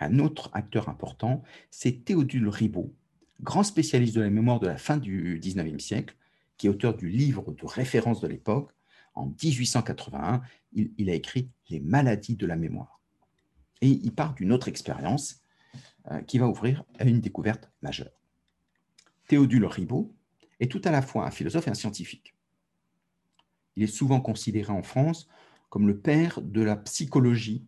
[0.00, 2.94] Un autre acteur important, c'est Théodule Ribot,
[3.40, 6.16] grand spécialiste de la mémoire de la fin du 19e siècle,
[6.56, 8.70] qui est auteur du livre de référence de l'époque.
[9.14, 13.00] En 1881, il, a écrit Les maladies de la mémoire.
[13.80, 15.42] Et il part d'une autre expérience
[16.10, 18.12] euh, qui va ouvrir à une découverte majeure.
[19.28, 20.14] Théodule Ribot
[20.60, 22.34] est tout à la fois un philosophe et un scientifique.
[23.76, 25.28] Il est souvent considéré en France
[25.68, 27.66] comme le père de la psychologie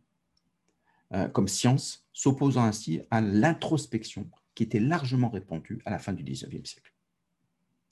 [1.12, 6.24] euh, comme science, s'opposant ainsi à l'introspection qui était largement répandue à la fin du
[6.24, 6.92] XIXe siècle.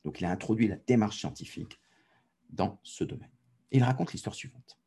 [0.04, 1.80] Donc il a introduit la démarche scientifique
[2.50, 3.30] dans ce domaine.
[3.70, 4.78] Et il raconte l'histoire suivante.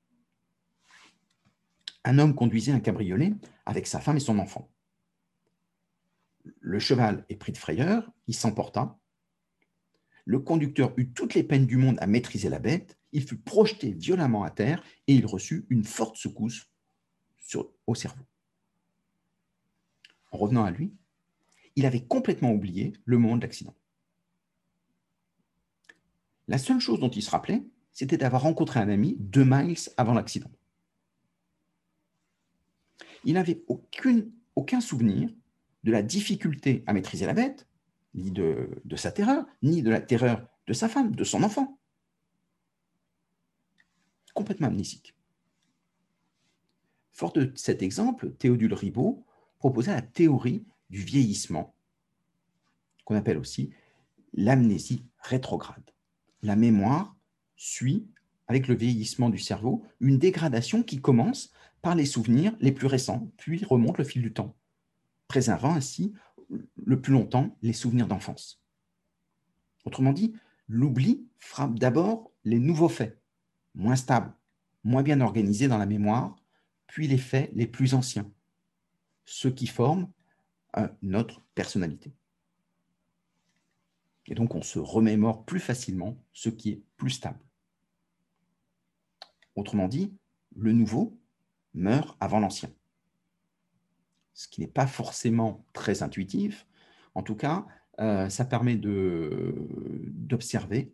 [2.04, 3.34] Un homme conduisait un cabriolet
[3.66, 4.72] avec sa femme et son enfant.
[6.62, 8.98] Le cheval est pris de frayeur, il s'emporta.
[10.26, 13.92] Le conducteur eut toutes les peines du monde à maîtriser la bête, il fut projeté
[13.92, 16.70] violemment à terre et il reçut une forte secousse
[17.86, 18.24] au cerveau.
[20.32, 20.94] En revenant à lui,
[21.76, 23.77] il avait complètement oublié le moment de l'accident.
[26.48, 30.14] La seule chose dont il se rappelait, c'était d'avoir rencontré un ami deux miles avant
[30.14, 30.52] l'accident.
[33.26, 35.30] Il n'avait aucun souvenir
[35.84, 37.68] de la difficulté à maîtriser la bête,
[38.14, 41.80] ni de, sa terreur, ni de la terreur de sa femme, de son enfant.
[44.34, 45.16] Complètement amnésique.
[47.12, 49.26] Fort de cet exemple, Théodule Ribot
[49.58, 51.74] proposa la théorie du vieillissement,
[53.06, 53.72] qu'on appelle aussi
[54.34, 55.92] l'amnésie rétrograde.
[56.42, 57.16] La mémoire
[57.56, 58.08] suit,
[58.48, 63.32] avec le vieillissement du cerveau, une dégradation qui commence par les souvenirs les plus récents,
[63.38, 64.56] puis remonte le fil du temps,
[65.28, 66.14] préservant ainsi
[66.76, 68.62] le plus longtemps les souvenirs d'enfance.
[69.86, 70.34] Autrement dit,
[70.68, 73.22] l'oubli frappe d'abord les nouveaux faits,
[73.76, 74.34] moins stables,
[74.84, 76.36] moins bien organisés dans la mémoire,
[76.88, 78.30] puis les faits les plus anciens,
[79.26, 80.10] ceux qui forment
[80.78, 82.14] euh, notre personnalité.
[84.28, 87.40] Et donc on se remémore plus facilement ce qui est plus stable.
[89.56, 90.14] Autrement dit,
[90.56, 91.18] le nouveau
[91.74, 92.70] meurt avant l'ancien.
[94.34, 96.68] Ce qui n'est pas forcément très intuitif.
[97.16, 97.66] En tout cas,
[98.00, 98.76] euh, ça permet
[100.06, 100.94] d'observer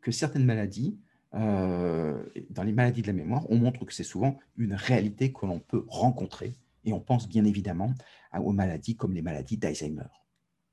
[0.00, 0.98] que certaines maladies
[1.34, 5.44] euh, dans les maladies de la mémoire, on montre que c'est souvent une réalité que
[5.44, 6.54] l'on peut rencontrer.
[6.84, 7.92] Et on pense bien évidemment
[8.32, 10.08] aux maladies comme les maladies d'Alzheimer.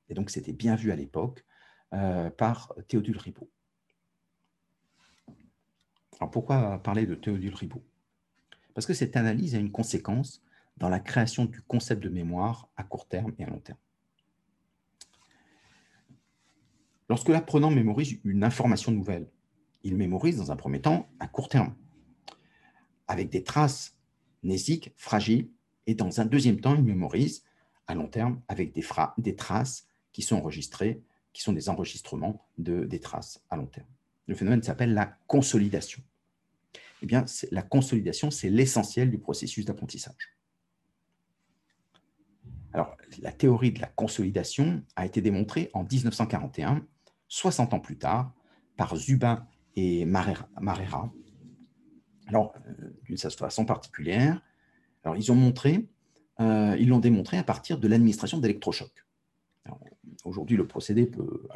[0.08, 1.44] Et donc, c'était bien vu à l'époque
[1.92, 3.50] par Théodule Ribot.
[6.20, 7.84] Alors, pourquoi parler de Théodule Ribot?
[8.74, 10.42] Parce que cette analyse a une conséquence
[10.78, 13.78] dans la création du concept de mémoire à court terme et à long terme.
[17.08, 19.30] Lorsque l'apprenant mémorise une information nouvelle,
[19.84, 21.76] il mémorise dans un premier temps à court terme,
[23.08, 23.96] avec des traces
[24.44, 25.50] nésiques fragiles,
[25.88, 27.44] et dans un deuxième temps, il mémorise
[27.88, 28.84] à long terme avec des,
[29.20, 31.04] des traces qui sont enregistrées,
[31.36, 33.90] qui sont des enregistrements de, des traces à long terme.
[34.26, 36.02] Le phénomène s'appelle la consolidation.
[37.04, 40.38] Eh bien, la consolidation, c'est l'essentiel du processus d'apprentissage.
[42.72, 46.88] Alors, la théorie de la consolidation a été démontrée en 1941,
[47.28, 48.34] 60 ans plus tard,
[48.78, 49.46] par Zubin
[49.76, 51.12] et Marera.
[52.28, 54.42] Alors, euh, d'une façon particulière,
[55.04, 55.90] alors ils ont montré,
[56.40, 59.06] euh, ils l'ont démontré à partir de l'administration d'électrochocs.
[60.26, 61.10] Aujourd'hui, le procédé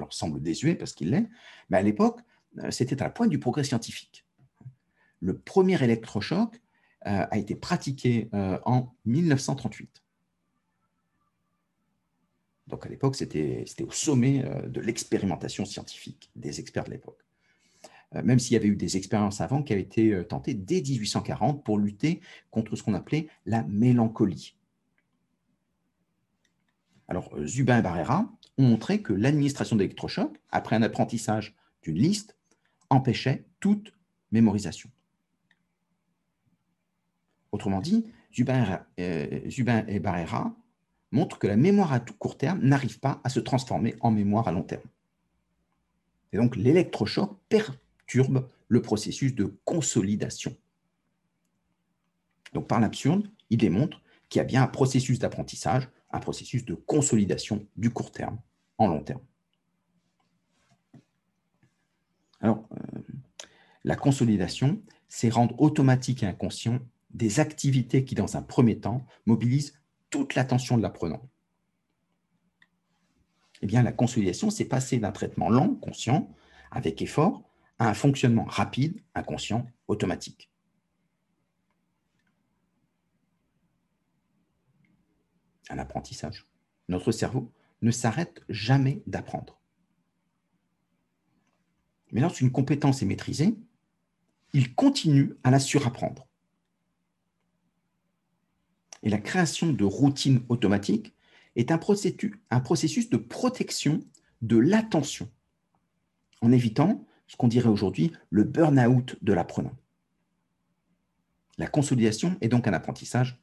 [0.09, 1.27] semble désuet parce qu'il l'est,
[1.69, 2.21] mais à l'époque,
[2.59, 4.25] euh, c'était à la pointe du progrès scientifique.
[5.19, 6.61] Le premier électrochoc
[7.01, 10.03] a été pratiqué en 1938.
[12.67, 17.25] Donc à l'époque, c'était au sommet de l'expérimentation scientifique des experts de l'époque.
[18.15, 20.81] Euh, même s'il y avait eu des expériences avant qui avaient été euh, tentées dès
[20.81, 24.55] 1840 pour lutter contre ce qu'on appelait la mélancolie.
[27.07, 32.37] Alors, euh, Zubin et Barrera ont montré que l'administration d'électrochocs, après un apprentissage d'une liste,
[32.89, 33.93] empêchait toute
[34.31, 34.91] mémorisation.
[37.51, 40.55] Autrement dit, Zubin, et Barrera
[41.11, 44.51] montrent que la mémoire à court terme n'arrive pas à se transformer en mémoire à
[44.51, 44.83] long terme.
[46.31, 47.37] Et donc l'électrochoc
[48.67, 50.55] le processus de consolidation.
[52.53, 56.75] Donc par l'absurde, il démontre qu'il y a bien un processus d'apprentissage, un processus de
[56.75, 58.39] consolidation du court terme
[58.79, 59.21] en long terme.
[62.41, 62.99] Alors, euh,
[63.83, 66.79] la consolidation, c'est rendre automatique et inconscient
[67.11, 71.21] des activités qui, dans un premier temps, mobilisent toute l'attention de l'apprenant.
[73.61, 76.33] Eh bien, la consolidation, c'est passer d'un traitement lent, conscient,
[76.71, 77.43] avec effort,
[77.77, 80.49] un fonctionnement rapide, inconscient, automatique.
[85.69, 86.45] Un apprentissage.
[86.87, 87.51] Notre cerveau
[87.81, 89.59] ne s'arrête jamais d'apprendre.
[92.11, 93.55] Mais lorsqu'une compétence est maîtrisée,
[94.53, 96.27] il continue à la surapprendre.
[99.03, 101.13] Et la création de routines automatiques
[101.55, 103.99] est un processus de protection
[104.41, 105.31] de l'attention,
[106.41, 109.75] en évitant ce qu'on dirait aujourd'hui le burn-out de l'apprenant.
[111.57, 113.41] La consolidation est donc un apprentissage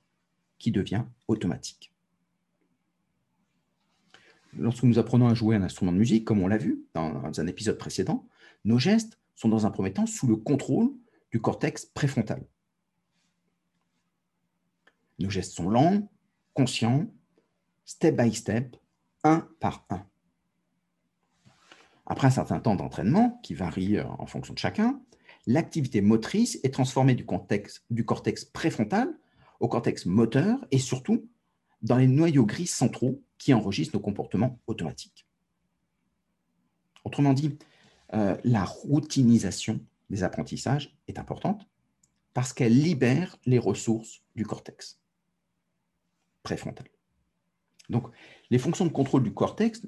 [0.59, 1.96] qui devient automatique.
[4.59, 7.47] Lorsque nous apprenons à jouer un instrument de musique, comme on l'a vu dans un
[7.47, 8.27] épisode précédent,
[8.65, 10.91] nos gestes sont dans un premier temps sous le contrôle
[11.31, 12.45] du cortex préfrontal.
[15.19, 16.11] Nos gestes sont lents,
[16.55, 17.07] conscients,
[17.85, 18.77] step by step,
[19.25, 20.07] un par un.
[22.07, 25.01] Après un certain temps d'entraînement, qui varie euh, en fonction de chacun,
[25.47, 27.27] l'activité motrice est transformée du,
[27.91, 29.19] du cortex préfrontal
[29.61, 31.29] au cortex moteur et surtout
[31.83, 35.27] dans les noyaux gris centraux qui enregistrent nos comportements automatiques.
[37.05, 37.57] Autrement dit,
[38.15, 39.81] euh, la routinisation
[40.11, 41.69] des apprentissages est importante
[42.35, 45.01] parce qu'elle libère les ressources du cortex
[46.43, 46.87] préfrontal.
[47.89, 48.09] Donc,
[48.51, 49.87] les fonctions de contrôle du cortex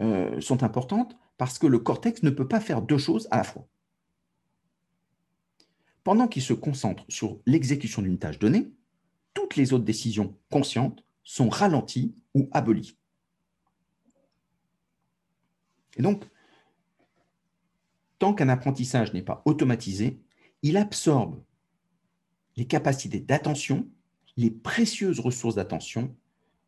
[0.00, 3.44] euh, sont importantes parce que le cortex ne peut pas faire deux choses à la
[3.44, 3.66] fois.
[6.04, 8.70] Pendant qu'il se concentre sur l'exécution d'une tâche donnée,
[9.34, 12.96] toutes les autres décisions conscientes sont ralenties ou abolies.
[15.96, 16.24] Et donc,
[18.18, 20.20] tant qu'un apprentissage n'est pas automatisé,
[20.62, 21.42] il absorbe
[22.56, 23.88] les capacités d'attention,
[24.36, 26.16] les précieuses ressources d'attention,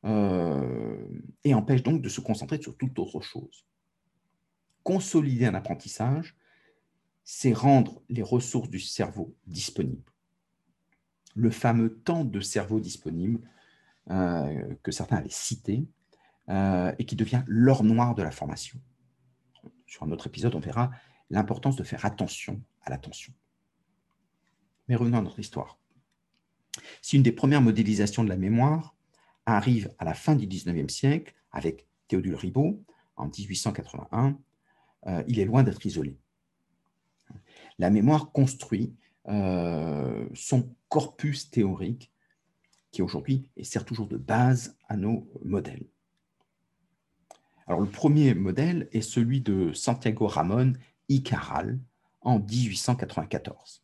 [0.05, 1.07] euh,
[1.45, 3.65] et empêche donc de se concentrer sur toute autre chose.
[4.83, 6.37] Consolider un apprentissage,
[7.23, 10.13] c'est rendre les ressources du cerveau disponibles.
[11.37, 13.41] Le fameux temps de cerveau disponible
[14.11, 15.87] euh, que certains avaient cité
[16.49, 18.81] euh, et qui devient l'or noir de la formation.
[19.87, 20.91] Sur un autre épisode, on verra
[21.29, 23.35] l'importance de faire attention à l'attention.
[24.89, 25.79] Mais revenons à notre histoire.
[27.03, 28.97] Si une des premières modélisations de la mémoire
[29.45, 32.83] arrive à la fin du 19e siècle avec Théodule Ribot
[33.17, 34.39] en 1881,
[35.07, 36.19] euh, il est loin d'être isolé.
[37.79, 38.95] La mémoire construit
[39.27, 42.11] son corpus théorique
[42.91, 45.87] qui aujourd'hui sert toujours de base à nos modèles.
[47.69, 50.79] Le premier modèle est celui de Santiago Ramón
[51.09, 51.79] y Caral
[52.23, 53.83] en 1894.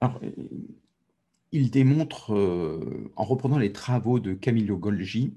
[0.00, 0.20] Alors,
[1.52, 5.34] il démontre, euh, en reprenant les travaux de Camillo Golgi,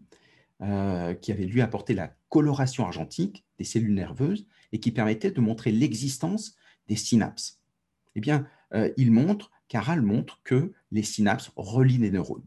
[0.61, 5.41] euh, qui avait lui apporté la coloration argentique des cellules nerveuses et qui permettait de
[5.41, 6.55] montrer l'existence
[6.87, 7.59] des synapses.
[8.15, 12.45] Eh bien, euh, il montre, Caral montre que les synapses relient les neurones.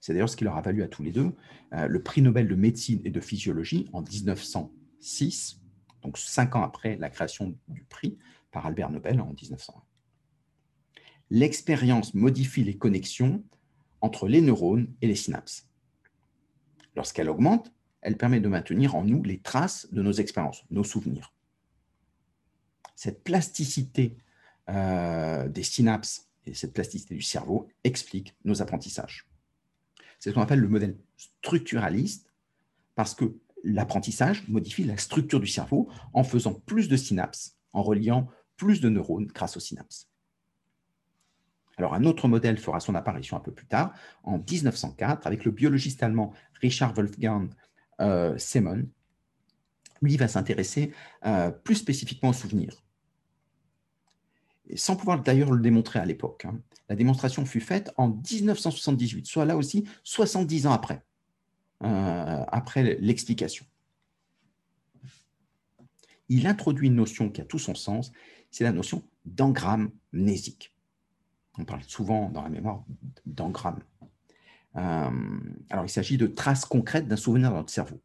[0.00, 1.32] C'est d'ailleurs ce qui leur a valu à tous les deux
[1.70, 5.60] le prix Nobel de médecine et de physiologie en 1906,
[6.02, 8.18] donc cinq ans après la création du prix
[8.50, 9.82] par Albert Nobel en 1901
[11.32, 13.42] l'expérience modifie les connexions
[14.02, 15.66] entre les neurones et les synapses.
[16.94, 17.72] Lorsqu'elle augmente,
[18.02, 21.32] elle permet de maintenir en nous les traces de nos expériences, nos souvenirs.
[22.96, 24.18] Cette plasticité
[24.72, 29.26] euh, des synapses et cette plasticité du cerveau explique nos apprentissages.
[30.18, 32.26] C'est ce qu'on appelle le modèle structuraliste
[32.94, 38.28] parce que l'apprentissage modifie la structure du cerveau en faisant plus de synapses, en reliant
[38.56, 40.08] plus de neurones grâce aux synapses.
[41.78, 43.94] Alors, un autre modèle fera son apparition un peu plus tard,
[44.24, 47.50] en 1904, avec le biologiste allemand Richard Wolfgang
[48.00, 48.86] euh, Semon.
[50.02, 50.92] Lui va s'intéresser
[51.24, 52.82] euh, plus spécifiquement aux souvenirs.
[54.76, 56.44] Sans pouvoir d'ailleurs le démontrer à l'époque.
[56.44, 56.58] Hein.
[56.88, 61.02] La démonstration fut faite en 1978, soit là aussi 70 ans après,
[61.82, 63.66] euh, après l'explication.
[66.28, 68.12] Il introduit une notion qui a tout son sens,
[68.50, 70.74] c'est la notion d'engramme mnésique.
[71.58, 72.84] On parle souvent dans la mémoire
[73.26, 73.82] d'engramme.
[74.76, 75.10] Euh,
[75.68, 78.00] alors, il s'agit de traces concrètes d'un souvenir dans notre cerveau.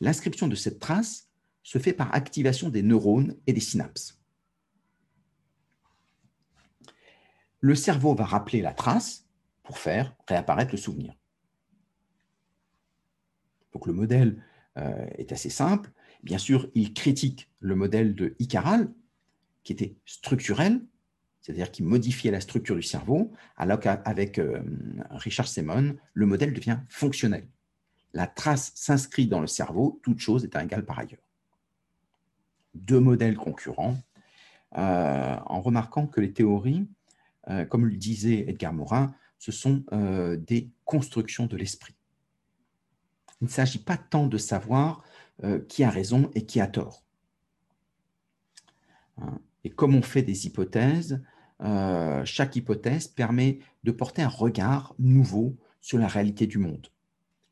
[0.00, 1.28] L'inscription de cette trace
[1.62, 4.19] se fait par activation des neurones et des synapses.
[7.60, 9.26] Le cerveau va rappeler la trace
[9.62, 11.14] pour faire réapparaître le souvenir.
[13.72, 14.42] Donc le modèle
[14.78, 15.90] euh, est assez simple.
[16.22, 18.92] Bien sûr, il critique le modèle de Icaral,
[19.62, 20.80] qui était structurel,
[21.40, 24.62] c'est-à-dire qui modifiait la structure du cerveau, alors qu'avec euh,
[25.10, 27.48] Richard Semon, le modèle devient fonctionnel.
[28.12, 31.22] La trace s'inscrit dans le cerveau, toute chose est égale par ailleurs.
[32.74, 33.96] Deux modèles concurrents,
[34.76, 36.88] euh, en remarquant que les théories,
[37.50, 39.84] euh, comme le disait Edgar Morin, ce sont
[40.36, 41.94] des constructions de l'esprit.
[43.40, 45.02] Il ne s'agit pas tant de savoir
[45.66, 47.02] qui a raison et qui a tort.
[49.16, 51.22] Hein, et comme on fait des hypothèses,
[51.62, 56.88] euh, chaque hypothèse permet de porter un regard nouveau sur la réalité du monde.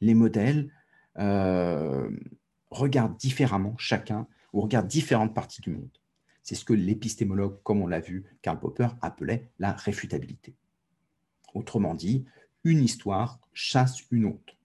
[0.00, 0.70] Les modèles
[1.18, 2.10] euh,
[2.70, 5.90] regardent différemment chacun ou regardent différentes parties du monde.
[6.48, 10.56] C'est ce que l'épistémologue, comme on l'a vu, Karl Popper, appelait la réfutabilité.
[11.52, 12.24] Autrement dit,
[12.64, 14.56] une histoire chasse une autre.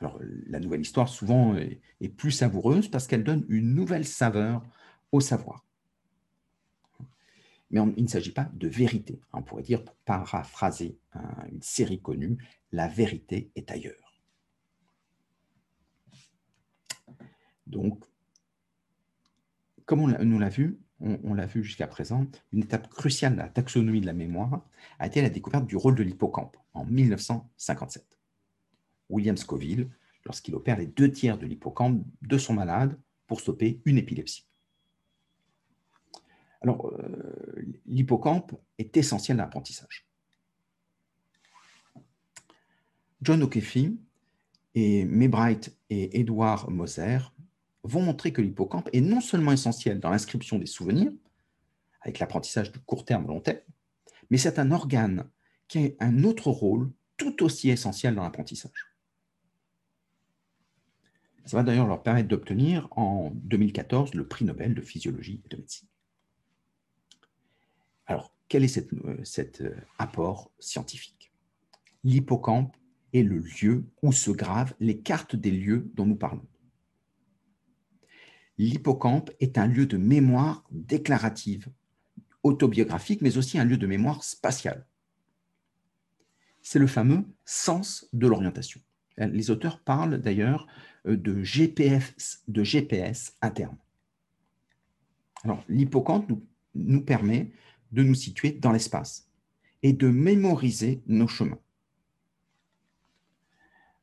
[0.00, 4.64] Alors, la nouvelle histoire, souvent, est plus savoureuse parce qu'elle donne une nouvelle saveur
[5.12, 5.66] au savoir.
[7.70, 9.20] Mais il ne s'agit pas de vérité.
[9.34, 10.96] On pourrait dire, pour paraphraser
[11.52, 12.38] une série connue,
[12.72, 14.14] la vérité est ailleurs.
[17.66, 18.02] Donc,
[19.84, 23.48] comme on nous l'a vu, on, l'a vu jusqu'à présent, une étape cruciale de la
[23.48, 24.62] taxonomie de la mémoire
[24.98, 28.18] a été la découverte du rôle de l'hippocampe en 1957.
[29.10, 29.88] William Scoville,
[30.24, 34.46] lorsqu'il opère les deux tiers de l'hippocampe de son malade pour stopper une épilepsie.
[36.62, 40.06] Alors, euh, l'hippocampe est essentiel à l'apprentissage.
[43.22, 43.92] John O'Keefe
[44.74, 47.18] et Maybright et Edward Moser
[47.86, 51.12] vont montrer que l'hippocampe est non seulement essentiel dans l'inscription des souvenirs,
[52.00, 53.60] avec l'apprentissage de court terme long terme,
[54.30, 55.28] mais c'est un organe
[55.68, 58.86] qui a un autre rôle tout aussi essentiel dans l'apprentissage.
[61.44, 65.56] Ça va d'ailleurs leur permettre d'obtenir en 2014 le prix Nobel de physiologie et de
[65.56, 65.88] médecine.
[68.06, 69.22] Alors, quel est cet euh,
[69.60, 71.32] euh, apport scientifique?
[72.02, 72.76] L'hippocampe
[73.12, 76.46] est le lieu où se gravent les cartes des lieux dont nous parlons
[78.58, 81.68] l'hippocampe est un lieu de mémoire déclarative,
[82.42, 84.86] autobiographique, mais aussi un lieu de mémoire spatiale.
[86.62, 88.80] C'est le fameux sens de l'orientation.
[89.18, 90.66] Les auteurs parlent d'ailleurs
[91.06, 93.76] euh, de GPS, de GPS interne.
[95.44, 96.30] Alors, l'hippocampe
[96.74, 97.50] nous, permet
[97.92, 99.30] de nous situer dans l'espace
[99.82, 101.58] et de mémoriser nos chemins.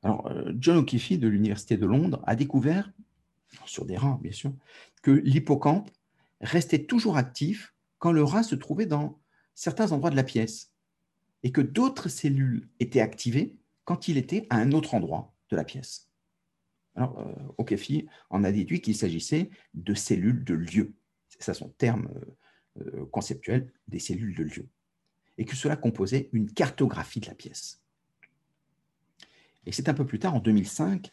[0.06, 2.92] Euh, John O'Keefe de l'Université de Londres a découvert
[3.66, 4.54] sur des rats bien sûr,
[5.02, 5.90] que l'hippocampe
[6.42, 9.20] restait toujours actif quand le rat se trouvait dans
[9.56, 10.74] certains endroits de la pièce
[11.44, 15.64] et que d'autres cellules étaient activées quand il était à un autre endroit de la
[15.64, 16.10] pièce.
[16.96, 20.94] Alors, euh, en a déduit qu'il s'agissait de cellules de lieu.
[21.30, 24.68] C'est ça son terme euh, euh, conceptuel, des cellules de lieu.
[25.38, 27.82] Et que cela composait une cartographie de la pièce.
[29.66, 31.10] Et c'est un peu plus tard, en 2005,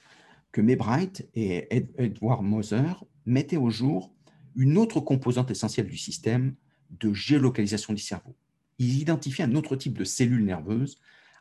[0.52, 2.92] que Maybright et Edward Moser
[3.26, 4.12] mettaient au jour
[4.56, 6.54] une autre composante essentielle du système
[6.90, 8.34] de géolocalisation du cerveau.
[8.78, 10.98] Ils identifient un autre type de cellules nerveuses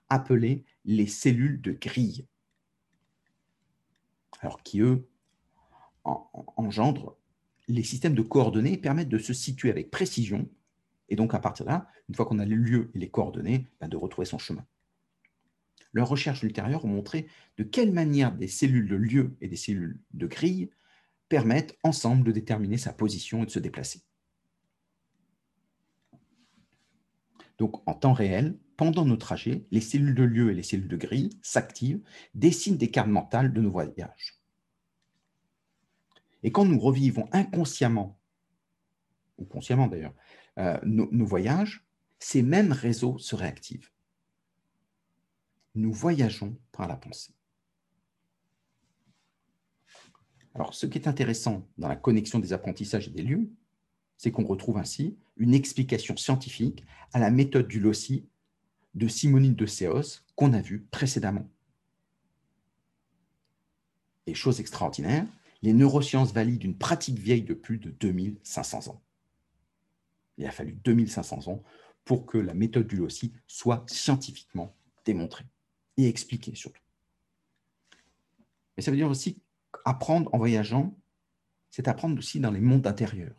[0.10, 2.28] appelées les cellules de grille,
[4.41, 5.07] alors qui, eux,
[6.03, 7.18] engendrent
[7.68, 10.49] les systèmes de coordonnées et permettent de se situer avec précision,
[11.07, 13.68] et donc à partir de là, une fois qu'on a les lieux et les coordonnées,
[13.80, 14.66] ben, de retrouver son chemin
[15.94, 17.28] leurs recherches ultérieures ont montré
[17.58, 20.70] de quelle manière des cellules de lieu et des cellules de grille
[21.30, 24.02] permettent ensemble de déterminer sa position et de se déplacer.
[27.58, 30.96] Donc en temps réel, pendant nos trajets, les cellules de lieu et les cellules de
[30.96, 32.02] grille s'activent,
[32.34, 34.40] dessinent des cartes mentales de nos voyages.
[36.42, 38.18] Et quand nous revivons inconsciemment,
[39.38, 40.16] ou consciemment d'ailleurs,
[40.58, 41.86] euh, nos voyages,
[42.20, 43.92] ces mêmes réseaux se réactivent
[45.80, 47.34] nous voyageons par la pensée.
[50.53, 53.49] Alors, ce qui est intéressant dans la connexion des apprentissages et des lieux,
[54.17, 58.27] c'est qu'on retrouve ainsi une explication scientifique à la méthode du Lossi
[58.95, 61.47] de Simonine de Séos qu'on a vue précédemment.
[64.25, 65.25] Et chose extraordinaire,
[65.61, 69.01] les neurosciences valident une pratique vieille de plus de 2500 ans.
[70.38, 71.63] Il a fallu 2500 ans
[72.03, 74.75] pour que la méthode du Lossi soit scientifiquement
[75.05, 75.45] démontrée
[76.04, 76.82] et expliquer surtout.
[78.76, 79.41] Mais ça veut dire aussi
[79.86, 80.97] apprendre en voyageant,
[81.70, 83.36] c'est apprendre aussi dans les mondes intérieurs.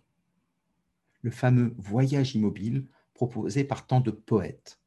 [1.22, 4.80] Le fameux voyage immobile proposé par tant de poètes.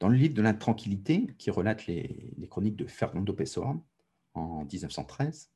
[0.00, 3.76] Dans le livre de l'intranquillité, qui relate les, les, chroniques de Fernando Pessoa
[4.34, 5.50] en 1913,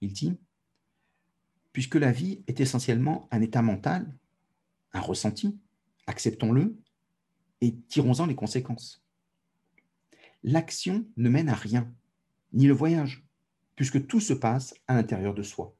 [0.00, 0.36] il dit
[1.72, 4.12] Puisque la vie est essentiellement un état mental,
[4.92, 5.58] un ressenti,
[6.06, 6.76] acceptons-le
[7.60, 9.02] et tirons-en les conséquences
[10.42, 11.92] l'action ne mène à rien,
[12.52, 13.26] ni le voyage,
[13.76, 15.76] puisque tout se passe à l'intérieur de soi.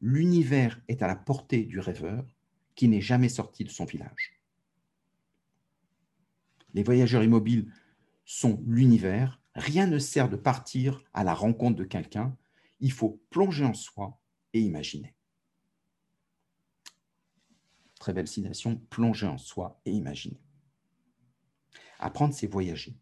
[0.00, 2.26] L'univers est à la portée du rêveur
[2.74, 4.38] qui n'est jamais sorti de son village.
[6.74, 7.72] Les voyageurs immobiles
[8.24, 9.40] sont l'univers.
[9.54, 12.36] Rien ne sert de partir à la rencontre de quelqu'un.
[12.80, 14.20] Il faut plonger en soi
[14.52, 15.14] et imaginer.
[18.00, 20.40] Très belle citation, plonger en soi et imaginer.
[22.00, 22.98] Apprendre, c'est voyager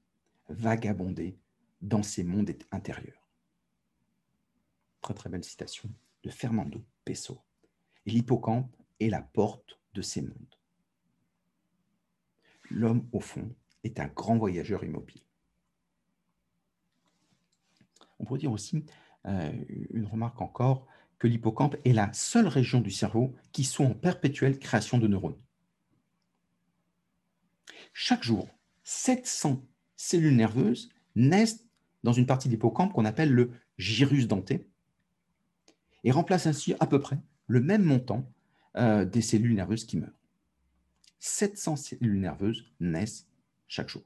[0.53, 1.39] vagabonder
[1.81, 3.29] dans ces mondes intérieurs.
[5.01, 5.91] Très très belle citation
[6.23, 7.43] de Fernando Pessoa.
[8.07, 10.57] Et l'hippocampe est la porte de ces mondes.
[12.71, 15.23] L'homme, au fond, est un grand voyageur immobile.
[18.19, 18.85] On pourrait dire aussi
[19.27, 20.87] euh, une remarque encore
[21.19, 25.41] que l'hippocampe est la seule région du cerveau qui soit en perpétuelle création de neurones.
[27.93, 28.49] Chaque jour,
[28.85, 29.65] 700
[30.03, 31.65] cellules nerveuses naissent
[32.03, 34.67] dans une partie de l'hippocampe qu'on appelle le gyrus denté
[36.03, 38.29] et remplacent ainsi à peu près le même montant
[38.77, 40.19] euh, des cellules nerveuses qui meurent.
[41.21, 43.29] 700 cellules nerveuses naissent
[43.69, 44.03] chaque jour.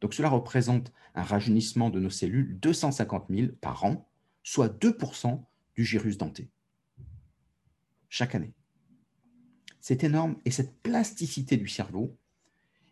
[0.00, 4.08] Donc cela représente un rajeunissement de nos cellules 250 000 par an,
[4.44, 5.42] soit 2%
[5.74, 6.48] du gyrus denté.
[8.08, 8.54] Chaque année.
[9.80, 12.16] C'est énorme et cette plasticité du cerveau,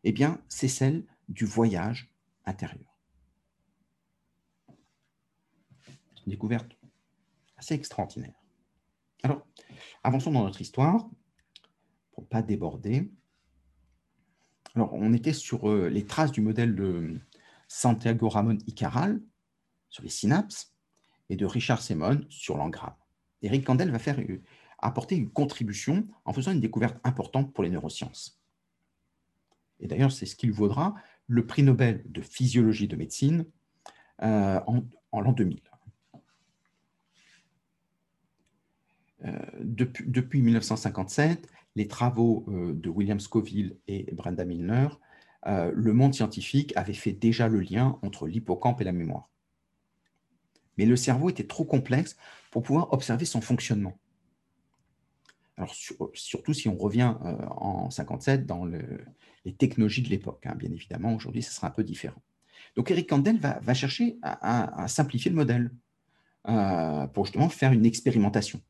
[0.03, 0.15] eh
[0.49, 2.13] c'est celle du voyage
[2.45, 2.99] intérieur.
[6.27, 6.77] Une découverte
[7.57, 8.35] assez extraordinaire.
[9.23, 9.47] Alors,
[10.03, 11.09] avançons dans notre histoire
[12.13, 13.11] pour ne pas déborder.
[14.75, 17.21] Alors, on était sur euh, les traces du modèle de
[17.69, 19.21] Santiago Ramon y Caral
[19.89, 20.75] sur les synapses
[21.31, 22.95] et de Richard Semon sur l'engramme.
[23.43, 24.43] Eric Kandel va faire, euh,
[24.79, 28.41] apporter une contribution en faisant une découverte importante pour les neurosciences.
[29.81, 30.95] Et d'ailleurs, c'est ce qui lui vaudra
[31.27, 33.47] le prix Nobel de physiologie de médecine
[34.23, 35.61] euh, en, l'an 2000.
[39.63, 44.89] depuis, depuis, 1957, les travaux euh, de William Scoville et Brenda Milner,
[45.47, 49.29] euh, le monde scientifique avait fait déjà le lien entre l'hippocampe et la mémoire.
[50.79, 52.17] Mais le cerveau était trop complexe
[52.51, 53.99] pour pouvoir observer son fonctionnement.
[55.57, 55.75] Alors,
[56.15, 60.45] surtout si on revient euh, en 57 dans les technologies de l'époque.
[60.47, 60.55] Hein.
[60.57, 62.21] bien évidemment, aujourd'hui, ce sera un peu différent.
[62.77, 65.71] Donc, Eric Kandel va, chercher à, simplifier le modèle
[67.13, 68.61] pour justement faire une expérimentation.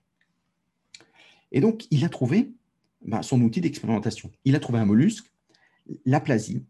[1.53, 2.53] Et donc, il a trouvé
[3.01, 4.31] ben, son outil d'expérimentation.
[4.45, 5.33] Il a trouvé un mollusque,
[6.05, 6.67] l'aplasie,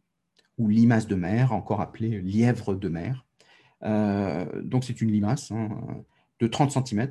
[0.58, 3.24] ou limace de mer, encore appelée lièvre de mer.
[3.82, 5.68] Euh, donc c'est une limace hein,
[6.40, 7.10] de 30 cm,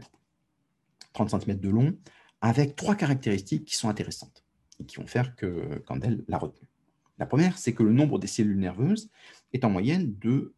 [1.14, 1.94] 30 cm de long,
[2.44, 4.44] avec trois caractéristiques qui sont intéressantes
[4.78, 6.68] et qui vont faire que Candel l'a retenu.
[7.18, 9.10] La première, c'est que le nombre des cellules nerveuses
[9.54, 10.54] est en moyenne de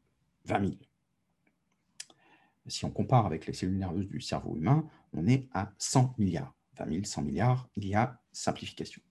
[0.46, 0.72] 20 000.
[2.66, 6.56] Si on compare avec les cellules nerveuses du cerveau humain, on est à 100 milliards.
[6.80, 9.04] 20 000, 100 milliards, il y a simplification.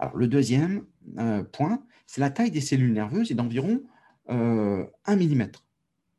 [0.00, 0.84] Alors, le deuxième
[1.18, 3.84] euh, point, c'est la taille des cellules nerveuses est d'environ
[4.30, 5.52] euh, 1 mm.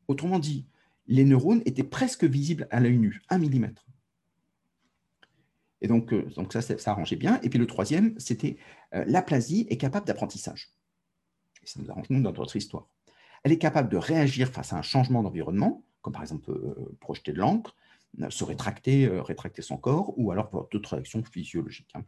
[0.08, 0.66] Autrement dit,
[1.06, 3.74] les neurones étaient presque visibles à l'œil nu, 1 mm.
[5.84, 7.38] Et donc, euh, donc ça, ça arrangeait bien.
[7.42, 8.56] Et puis le troisième, c'était
[8.94, 10.70] euh, l'aplasie est capable d'apprentissage.
[11.62, 12.88] Ça nous arrange nous dans notre histoire.
[13.42, 16.52] Elle est capable de réagir face à un changement d'environnement, comme par exemple
[17.00, 17.76] projeter de l'encre,
[18.30, 21.92] se rétracter, euh, rétracter son corps, ou alors d'autres réactions physiologiques.
[21.94, 22.04] Hein.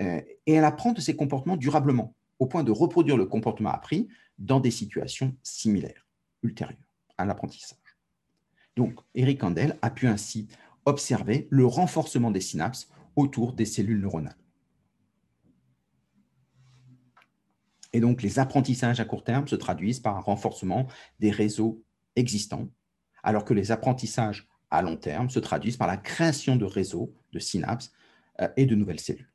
[0.00, 4.08] Euh, et elle apprend de ses comportements durablement, au point de reproduire le comportement appris
[4.38, 6.06] dans des situations similaires,
[6.42, 6.78] ultérieures
[7.18, 7.78] à l'apprentissage.
[8.76, 10.48] Donc, Eric Kandel a pu ainsi
[10.86, 14.36] observer le renforcement des synapses autour des cellules neuronales.
[17.92, 20.86] Et donc, les apprentissages à court terme se traduisent par un renforcement
[21.18, 21.82] des réseaux
[22.14, 22.68] existants,
[23.22, 27.38] alors que les apprentissages à long terme se traduisent par la création de réseaux, de
[27.38, 27.92] synapses
[28.40, 29.32] euh, et de nouvelles cellules.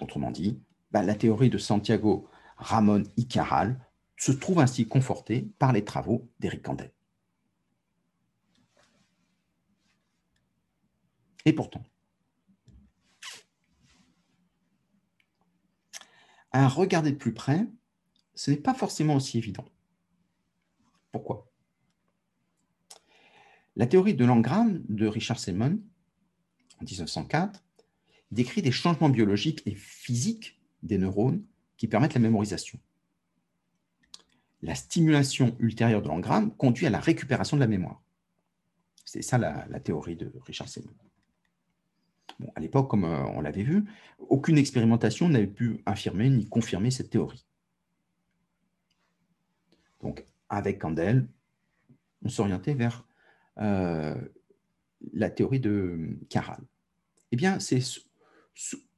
[0.00, 3.80] Autrement dit, bah, la théorie de Santiago Ramon y Caral
[4.16, 6.92] se trouve ainsi confortée par les travaux d'Éric Kandel.
[11.44, 11.82] Et pourtant,
[16.52, 17.66] à regarder de plus près,
[18.34, 19.64] ce n'est pas forcément aussi évident.
[21.12, 21.50] Pourquoi?
[23.76, 25.80] La théorie de l'engramme de Richard Semon,
[26.80, 27.62] en 1904,
[28.30, 31.44] décrit des changements biologiques et physiques des neurones
[31.76, 32.78] qui permettent la mémorisation.
[34.62, 38.02] La stimulation ultérieure de l'engramme conduit à la récupération de la mémoire.
[39.04, 40.92] C'est ça la, théorie de Richard Semon.
[42.54, 43.84] À l'époque, comme euh, on l'avait vu,
[44.18, 47.44] aucune expérimentation n'avait pu infirmer ni confirmer cette théorie.
[50.02, 51.26] Donc, avec Candel,
[52.24, 53.06] on s'orientait vers
[53.58, 54.14] euh,
[55.12, 56.60] la théorie de Caral
[57.32, 57.80] Eh bien, c'est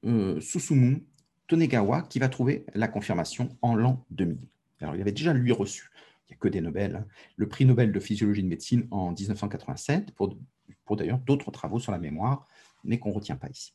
[0.04, 1.04] euh, Susumu
[1.46, 4.38] Tonegawa qui va trouver la confirmation en l'an 2000.
[4.80, 5.90] Alors, il avait déjà lui reçu,
[6.28, 9.12] il n'y a que des Nobel, hein, le prix Nobel de physiologie de médecine en
[9.12, 10.36] 1987, pour,
[10.84, 12.46] pour d'ailleurs d'autres travaux sur la mémoire,
[12.84, 13.74] mais qu'on ne retient pas ici.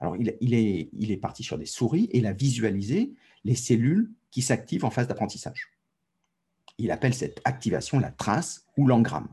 [0.00, 4.84] Alors, il, est, parti sur des souris et il a visualisé les cellules qui s'activent
[4.84, 5.70] en phase d'apprentissage.
[6.78, 9.28] Il appelle cette activation la trace ou l'engramme.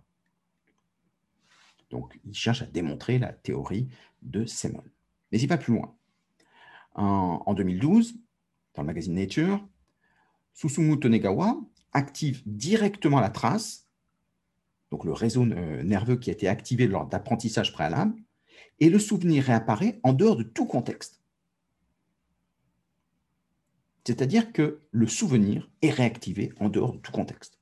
[1.89, 3.89] Donc, il cherche à démontrer la théorie
[4.21, 4.83] de Semon.
[5.31, 5.93] Mais il va plus loin.
[6.93, 8.15] En, 2012,
[8.75, 9.65] dans le magazine Nature,
[10.53, 11.59] Susumu Tonegawa
[11.93, 13.87] active directement la trace,
[14.91, 18.13] donc le réseau euh, nerveux qui a été activé lors d'apprentissage préalable,
[18.81, 21.21] et le souvenir réapparaît en dehors de tout contexte.
[24.03, 27.59] C'est-à-dire que le souvenir est réactivé en dehors de tout contexte.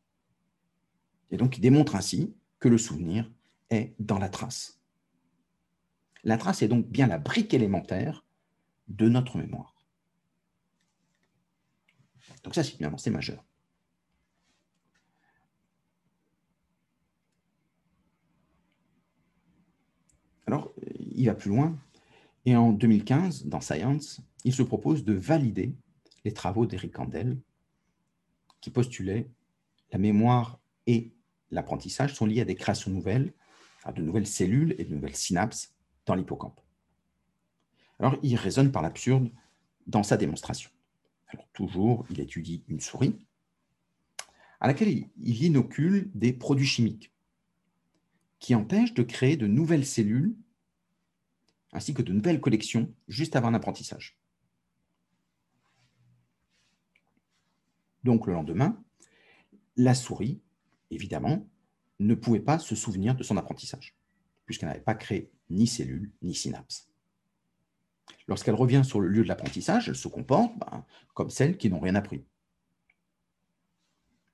[1.29, 3.29] Et donc, il démontre ainsi que le souvenir
[3.69, 4.79] est dans la trace.
[6.23, 8.25] La trace est donc bien la brique élémentaire
[8.87, 9.75] de notre mémoire.
[12.43, 13.43] Donc ça, c'est une avancée majeure.
[20.47, 20.73] Alors,
[21.19, 21.77] il va plus loin.
[22.45, 25.75] Et en 2015, dans Science, il se propose de valider
[26.23, 27.37] les travaux d'Eric Kandel,
[28.61, 29.29] qui postulait
[29.91, 31.11] la mémoire et
[31.51, 33.33] l'apprentissage sont liés à des créations nouvelles,
[33.83, 36.59] à de nouvelles cellules et de nouvelles synapses dans l'hippocampe.
[37.99, 39.29] Alors, il raisonne par l'absurde
[39.87, 40.71] dans sa démonstration.
[41.53, 43.15] Toujours, il étudie une souris
[44.61, 47.13] à laquelle il inocule des produits chimiques
[48.39, 50.35] qui empêchent de créer de nouvelles cellules
[51.73, 54.17] ainsi que de nouvelles collections juste avant l'apprentissage.
[58.03, 58.81] Donc, le lendemain,
[59.75, 60.41] la souris,
[60.89, 61.47] évidemment,
[61.99, 63.95] ne pouvait pas se souvenir de son apprentissage,
[64.45, 66.89] puisqu'elle n'avait pas créé ni cellules ni synapses.
[68.27, 71.79] Lorsqu'elle revient sur le lieu de l'apprentissage, elle se comporte ben, comme celles qui n'ont
[71.79, 72.23] rien appris.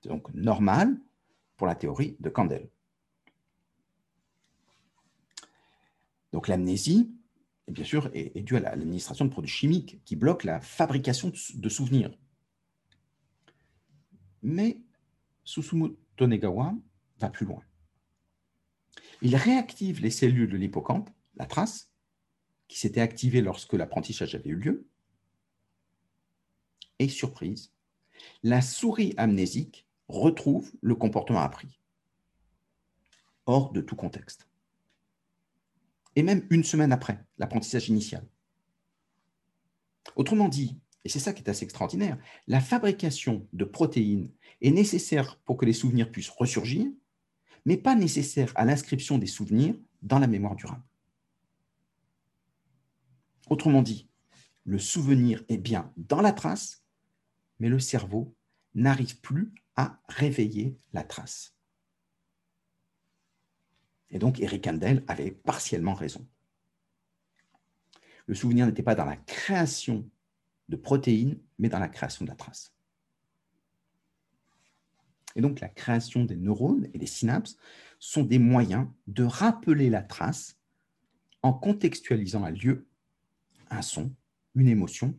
[0.00, 0.98] C'est donc normal
[1.56, 2.68] pour la théorie de Kandel.
[6.32, 7.15] Donc l'amnésie,
[7.68, 12.16] bien sûr, est, due à l'administration de produits chimiques qui bloquent la fabrication de souvenirs.
[14.42, 14.78] Mais
[15.44, 16.74] Susumu Tonegawa
[17.18, 17.62] va plus loin.
[19.22, 21.90] Il réactive les cellules de l'hippocampe, la trace,
[22.68, 24.86] qui s'était activée lorsque l'apprentissage avait eu lieu.
[26.98, 27.72] Et surprise,
[28.42, 31.80] la souris amnésique retrouve le comportement appris,
[33.46, 34.48] hors de tout contexte.
[36.16, 38.26] Et même une semaine après l'apprentissage initial.
[40.16, 45.38] Autrement dit, et c'est ça qui est assez extraordinaire, la fabrication de protéines est nécessaire
[45.44, 46.86] pour que les souvenirs puissent ressurgir,
[47.64, 50.82] mais pas nécessaire à l'inscription des souvenirs dans la mémoire durable.
[53.48, 54.08] Autrement dit,
[54.64, 56.84] le souvenir est bien dans la trace,
[57.60, 58.34] mais le cerveau
[58.74, 61.55] n'arrive plus à réveiller la trace.
[64.10, 66.26] Et donc Eric Handel avait partiellement raison.
[68.26, 70.08] Le souvenir n'était pas dans la création
[70.68, 72.72] de protéines, mais dans la création de la trace.
[75.34, 77.56] Et donc la création des neurones et des synapses
[77.98, 80.58] sont des moyens de rappeler la trace
[81.42, 82.86] en contextualisant un lieu
[83.70, 84.14] un son,
[84.54, 85.18] une émotion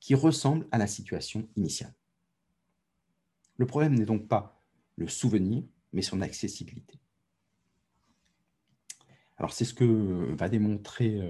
[0.00, 1.94] qui ressemble à la situation initiale.
[3.56, 4.62] Le problème n'est donc pas
[4.96, 6.98] le souvenir, mais son accessibilité.
[9.36, 11.20] Alors c'est ce que va démontrer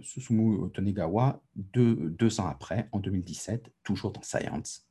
[0.00, 4.88] Susumu Tonegawa deux, deux, ans après, en 2017, toujours dans Science.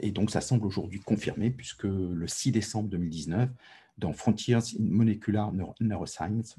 [0.00, 3.48] Et donc ça semble aujourd'hui confirmé, puisque le 6 décembre 2019,
[3.96, 6.56] dans Frontiers in Molecular Neuroscience,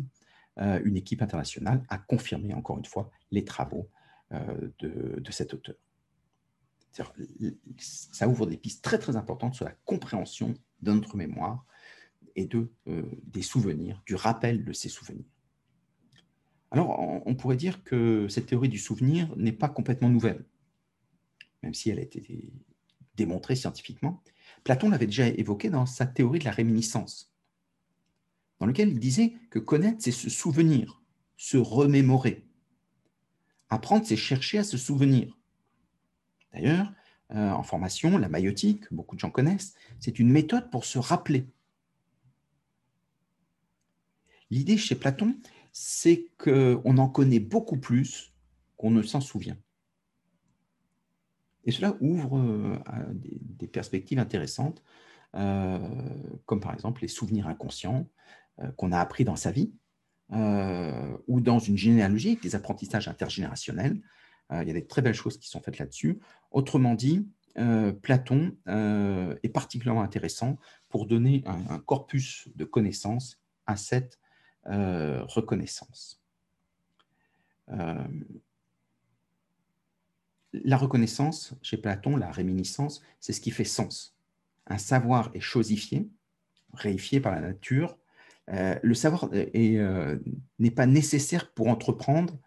[0.57, 3.87] une équipe internationale a confirmé encore une fois les travaux
[4.31, 5.75] euh, de, cet auteur.
[7.77, 10.53] Ça ouvre des pistes très très importantes sur la compréhension
[10.83, 11.65] de notre mémoire
[12.39, 15.25] et de, euh, des souvenirs, du rappel de ces souvenirs.
[16.71, 20.45] Alors, on pourrait dire que cette théorie du souvenir n'est pas complètement nouvelle,
[21.63, 22.53] même si elle a été
[23.15, 24.23] démontrée scientifiquement.
[24.63, 27.33] Platon l'avait déjà évoqué dans sa théorie de la réminiscence
[28.59, 31.01] dans lequel il disait que connaître, c'est se souvenir,
[31.37, 32.45] se remémorer.
[33.69, 35.37] Apprendre, c'est chercher à se souvenir.
[36.53, 36.91] D'ailleurs,
[37.31, 41.47] euh, en formation, la maïotique, beaucoup de gens connaissent, c'est une méthode pour se rappeler.
[44.51, 45.35] L'idée chez Platon,
[45.71, 48.33] c'est qu'on en connaît beaucoup plus
[48.77, 49.57] qu'on ne s'en souvient.
[51.65, 52.77] Et cela ouvre euh,
[53.13, 54.81] des, perspectives intéressantes,
[55.35, 55.77] euh,
[56.45, 58.07] comme par exemple les souvenirs inconscients,
[58.59, 59.71] euh, qu'on a appris dans sa vie,
[61.27, 63.99] ou dans une généalogie, des apprentissages intergénérationnels.
[64.51, 66.19] Il y a des très belles choses qui sont faites là-dessus.
[66.51, 67.27] Autrement dit,
[68.03, 74.19] Platon est particulièrement intéressant pour donner un, corpus de connaissances à cette
[74.69, 76.21] reconnaissance.
[80.53, 84.17] la reconnaissance, chez Platon, la réminiscence, c'est ce qui fait sens.
[84.67, 86.09] Un savoir est chosifié,
[86.73, 87.97] réifié par la nature,
[88.47, 92.37] le savoir n'est pas nécessaire pour entreprendre.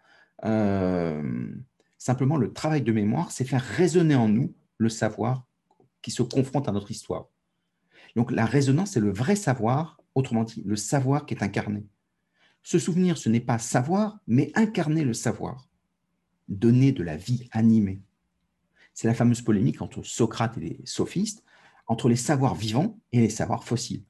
[1.97, 5.45] simplement, le travail de mémoire, c'est faire résonner en nous le savoir
[6.01, 7.27] qui se confronte à notre histoire.
[8.15, 11.85] Donc la résonance, c'est le vrai savoir, autrement dit, le savoir qui est incarné.
[12.63, 15.69] Se souvenir, ce n'est pas savoir, mais incarner le savoir,
[16.47, 18.01] donner de la vie animée.
[18.93, 21.43] C'est la fameuse polémique entre Socrate et les sophistes,
[21.87, 24.03] entre les savoirs vivants et les savoirs fossiles.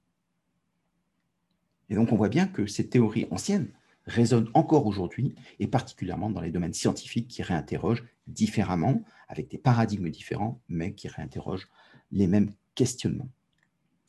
[1.90, 3.72] Et donc on voit bien que ces théories anciennes
[4.06, 10.10] résonnent encore aujourd'hui, et particulièrement dans les domaines scientifiques qui réinterrogent différemment, avec des paradigmes
[10.10, 11.70] différents, mais qui réinterrogent
[12.12, 13.30] les mêmes questionnements.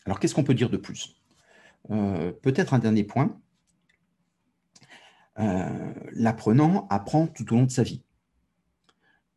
[0.05, 1.17] Alors qu'est-ce qu'on peut dire de plus?
[1.91, 3.41] Euh, Peut-être un dernier point.
[5.39, 8.05] Euh, l'apprenant apprend tout au long de sa vie,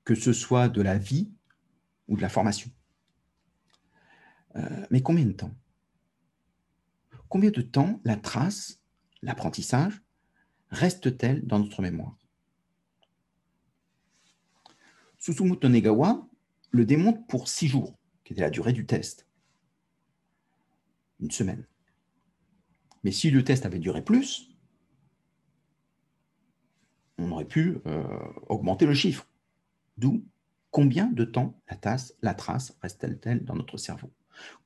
[0.04, 1.32] que ce soit de la vie
[2.08, 2.70] ou de la formation.
[4.56, 5.56] Euh, mais combien de temps?
[7.30, 8.80] Combien de temps la trace,
[9.22, 10.02] l'apprentissage,
[10.70, 12.16] reste-t-elle dans notre mémoire?
[15.18, 16.28] Susumu Tonegawa
[16.72, 19.28] le démontre pour six jours, qui était la durée du test.
[21.20, 21.66] Une semaine.
[23.04, 24.57] Mais si le test avait duré plus,
[27.48, 28.04] pu euh,
[28.48, 29.28] augmenter le chiffre.
[29.98, 30.24] D'où
[30.72, 31.60] combien de temps
[32.22, 34.12] la, trace reste-t-elle dans notre cerveau?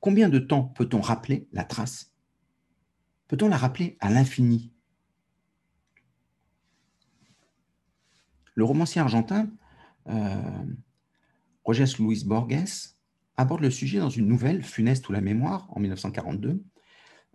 [0.00, 2.12] Combien de temps peut-on rappeler la trace?
[3.28, 4.72] Peut-on la rappeler à l'infini?
[8.54, 9.48] Le romancier argentin
[10.08, 10.64] euh,
[11.98, 12.94] Luis Borges
[13.36, 16.62] aborde le sujet dans une nouvelle, Funeste ou la mémoire, en 1942,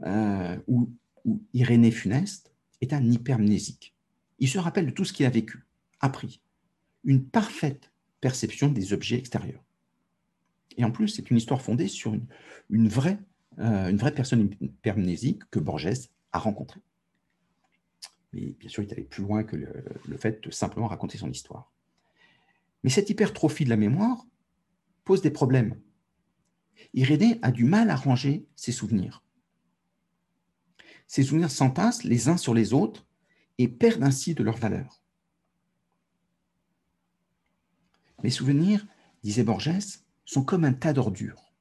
[0.06, 0.94] euh, où
[1.54, 3.97] Irénée Funeste est un hypermnésique.
[4.40, 5.66] Il se rappelle de tout ce qu'il a vécu,
[6.00, 6.42] appris,
[7.04, 9.64] une parfaite perception des objets extérieurs.
[10.78, 12.16] Et en plus, c'est une histoire fondée sur
[12.70, 13.20] une, vraie,
[13.60, 16.82] euh, une vraie personne hypermnésique que Borges a rencontrée.
[18.34, 21.32] Mais bien sûr, il est allé plus loin que le fait de simplement raconter son
[21.32, 21.72] histoire.
[22.84, 24.26] Mais cette hypertrophie de la mémoire
[25.04, 25.80] pose des problèmes.
[26.94, 29.24] Irénée a du mal à ranger ses souvenirs.
[31.08, 33.06] Ses souvenirs s'entassent les uns sur les autres
[33.58, 35.02] et perdent ainsi de leur valeur.
[38.24, 38.86] Mes souvenirs,
[39.24, 41.54] disait Borges, sont comme un tas d'ordures.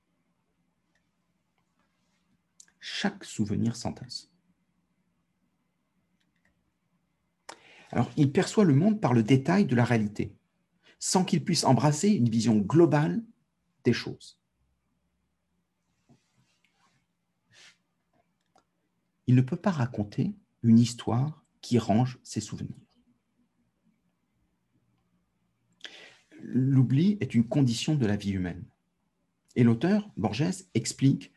[2.80, 4.30] Chaque souvenir s'entasse.
[7.90, 10.36] Alors, il perçoit le monde par le détail de la réalité
[10.98, 13.22] sans qu'il puisse embrasser une vision globale
[13.84, 14.40] des choses.
[19.26, 22.76] Il ne peut pas raconter une histoire qui range ses souvenirs.
[26.38, 28.64] L'oubli est une condition de la vie humaine.
[29.56, 31.32] Et l'auteur, Borges, explique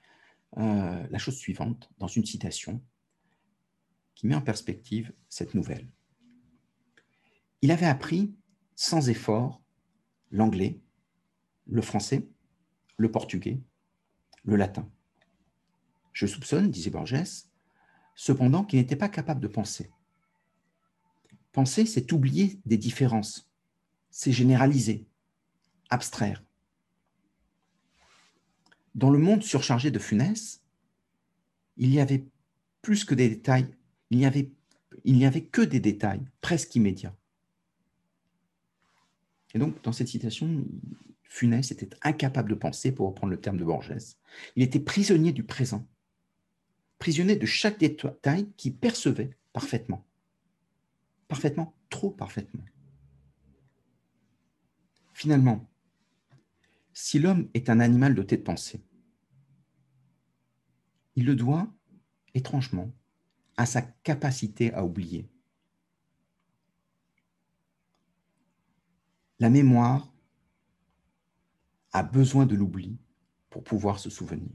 [0.58, 2.80] euh, la chose suivante dans une citation
[4.14, 5.90] qui met en perspective cette nouvelle.
[7.64, 8.36] Il avait appris
[8.76, 9.64] sans effort
[10.30, 10.80] l'anglais,
[11.66, 12.30] le français,
[12.98, 13.64] le portugais,
[14.44, 14.88] le latin.
[16.14, 17.48] Je soupçonne, disait Borges,
[18.14, 19.90] cependant qu'il n'était pas capable de penser.
[21.52, 23.50] Penser, c'est oublier des différences,
[24.12, 25.06] c'est généraliser,
[25.90, 26.44] abstraire.
[28.96, 30.62] Dans le monde surchargé de funès,
[31.78, 32.26] il y avait
[32.82, 33.68] plus que des détails,
[34.10, 34.52] il n'y avait,
[35.04, 37.16] il n'y avait que des détails presque immédiats.
[39.54, 40.66] Et donc, dans cette citation,
[41.24, 43.94] Funès était incapable de penser, pour reprendre le terme de Borges.
[44.56, 45.88] Il était prisonnier du présent,
[46.98, 50.06] prisonnier de chaque détail qu'il percevait parfaitement.
[51.30, 52.66] Parfaitement, trop parfaitement.
[55.14, 55.70] Finalement,
[56.92, 58.84] si l'homme est un animal doté de pensée,
[61.16, 61.72] il le doit,
[62.34, 62.92] étrangement,
[63.58, 65.30] à sa capacité à oublier.
[69.38, 70.12] La mémoire
[71.92, 72.98] a besoin de l'oubli
[73.52, 74.50] pour pouvoir se souvenir.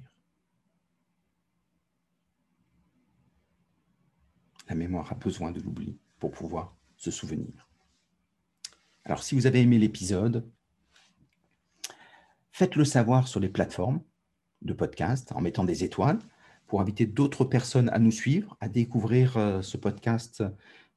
[4.69, 7.69] La mémoire a besoin de l'oubli pour pouvoir se souvenir.
[9.05, 10.51] Alors, si vous avez aimé l'épisode,
[12.51, 14.01] faites-le savoir sur les plateformes
[14.63, 16.19] de podcast en mettant des étoiles
[16.67, 20.43] pour inviter d'autres personnes à nous suivre, à découvrir euh, ce podcast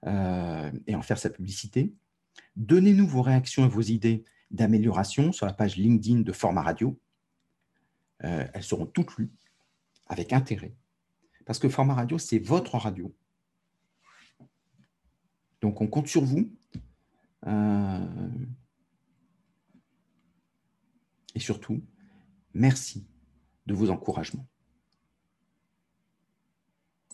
[0.05, 1.93] euh, et en faire sa publicité.
[2.55, 6.97] Donnez-nous vos réactions et vos idées d'amélioration sur la page LinkedIn de Format Radio.
[8.23, 9.33] Euh, elles seront toutes lues
[10.05, 10.73] avec intérêt.
[11.45, 13.13] Parce que Format Radio, c'est votre radio.
[15.61, 16.49] Donc on compte sur vous.
[17.45, 18.29] Euh,
[21.35, 21.83] et surtout,
[22.53, 23.05] merci
[23.65, 24.47] de vos encouragements.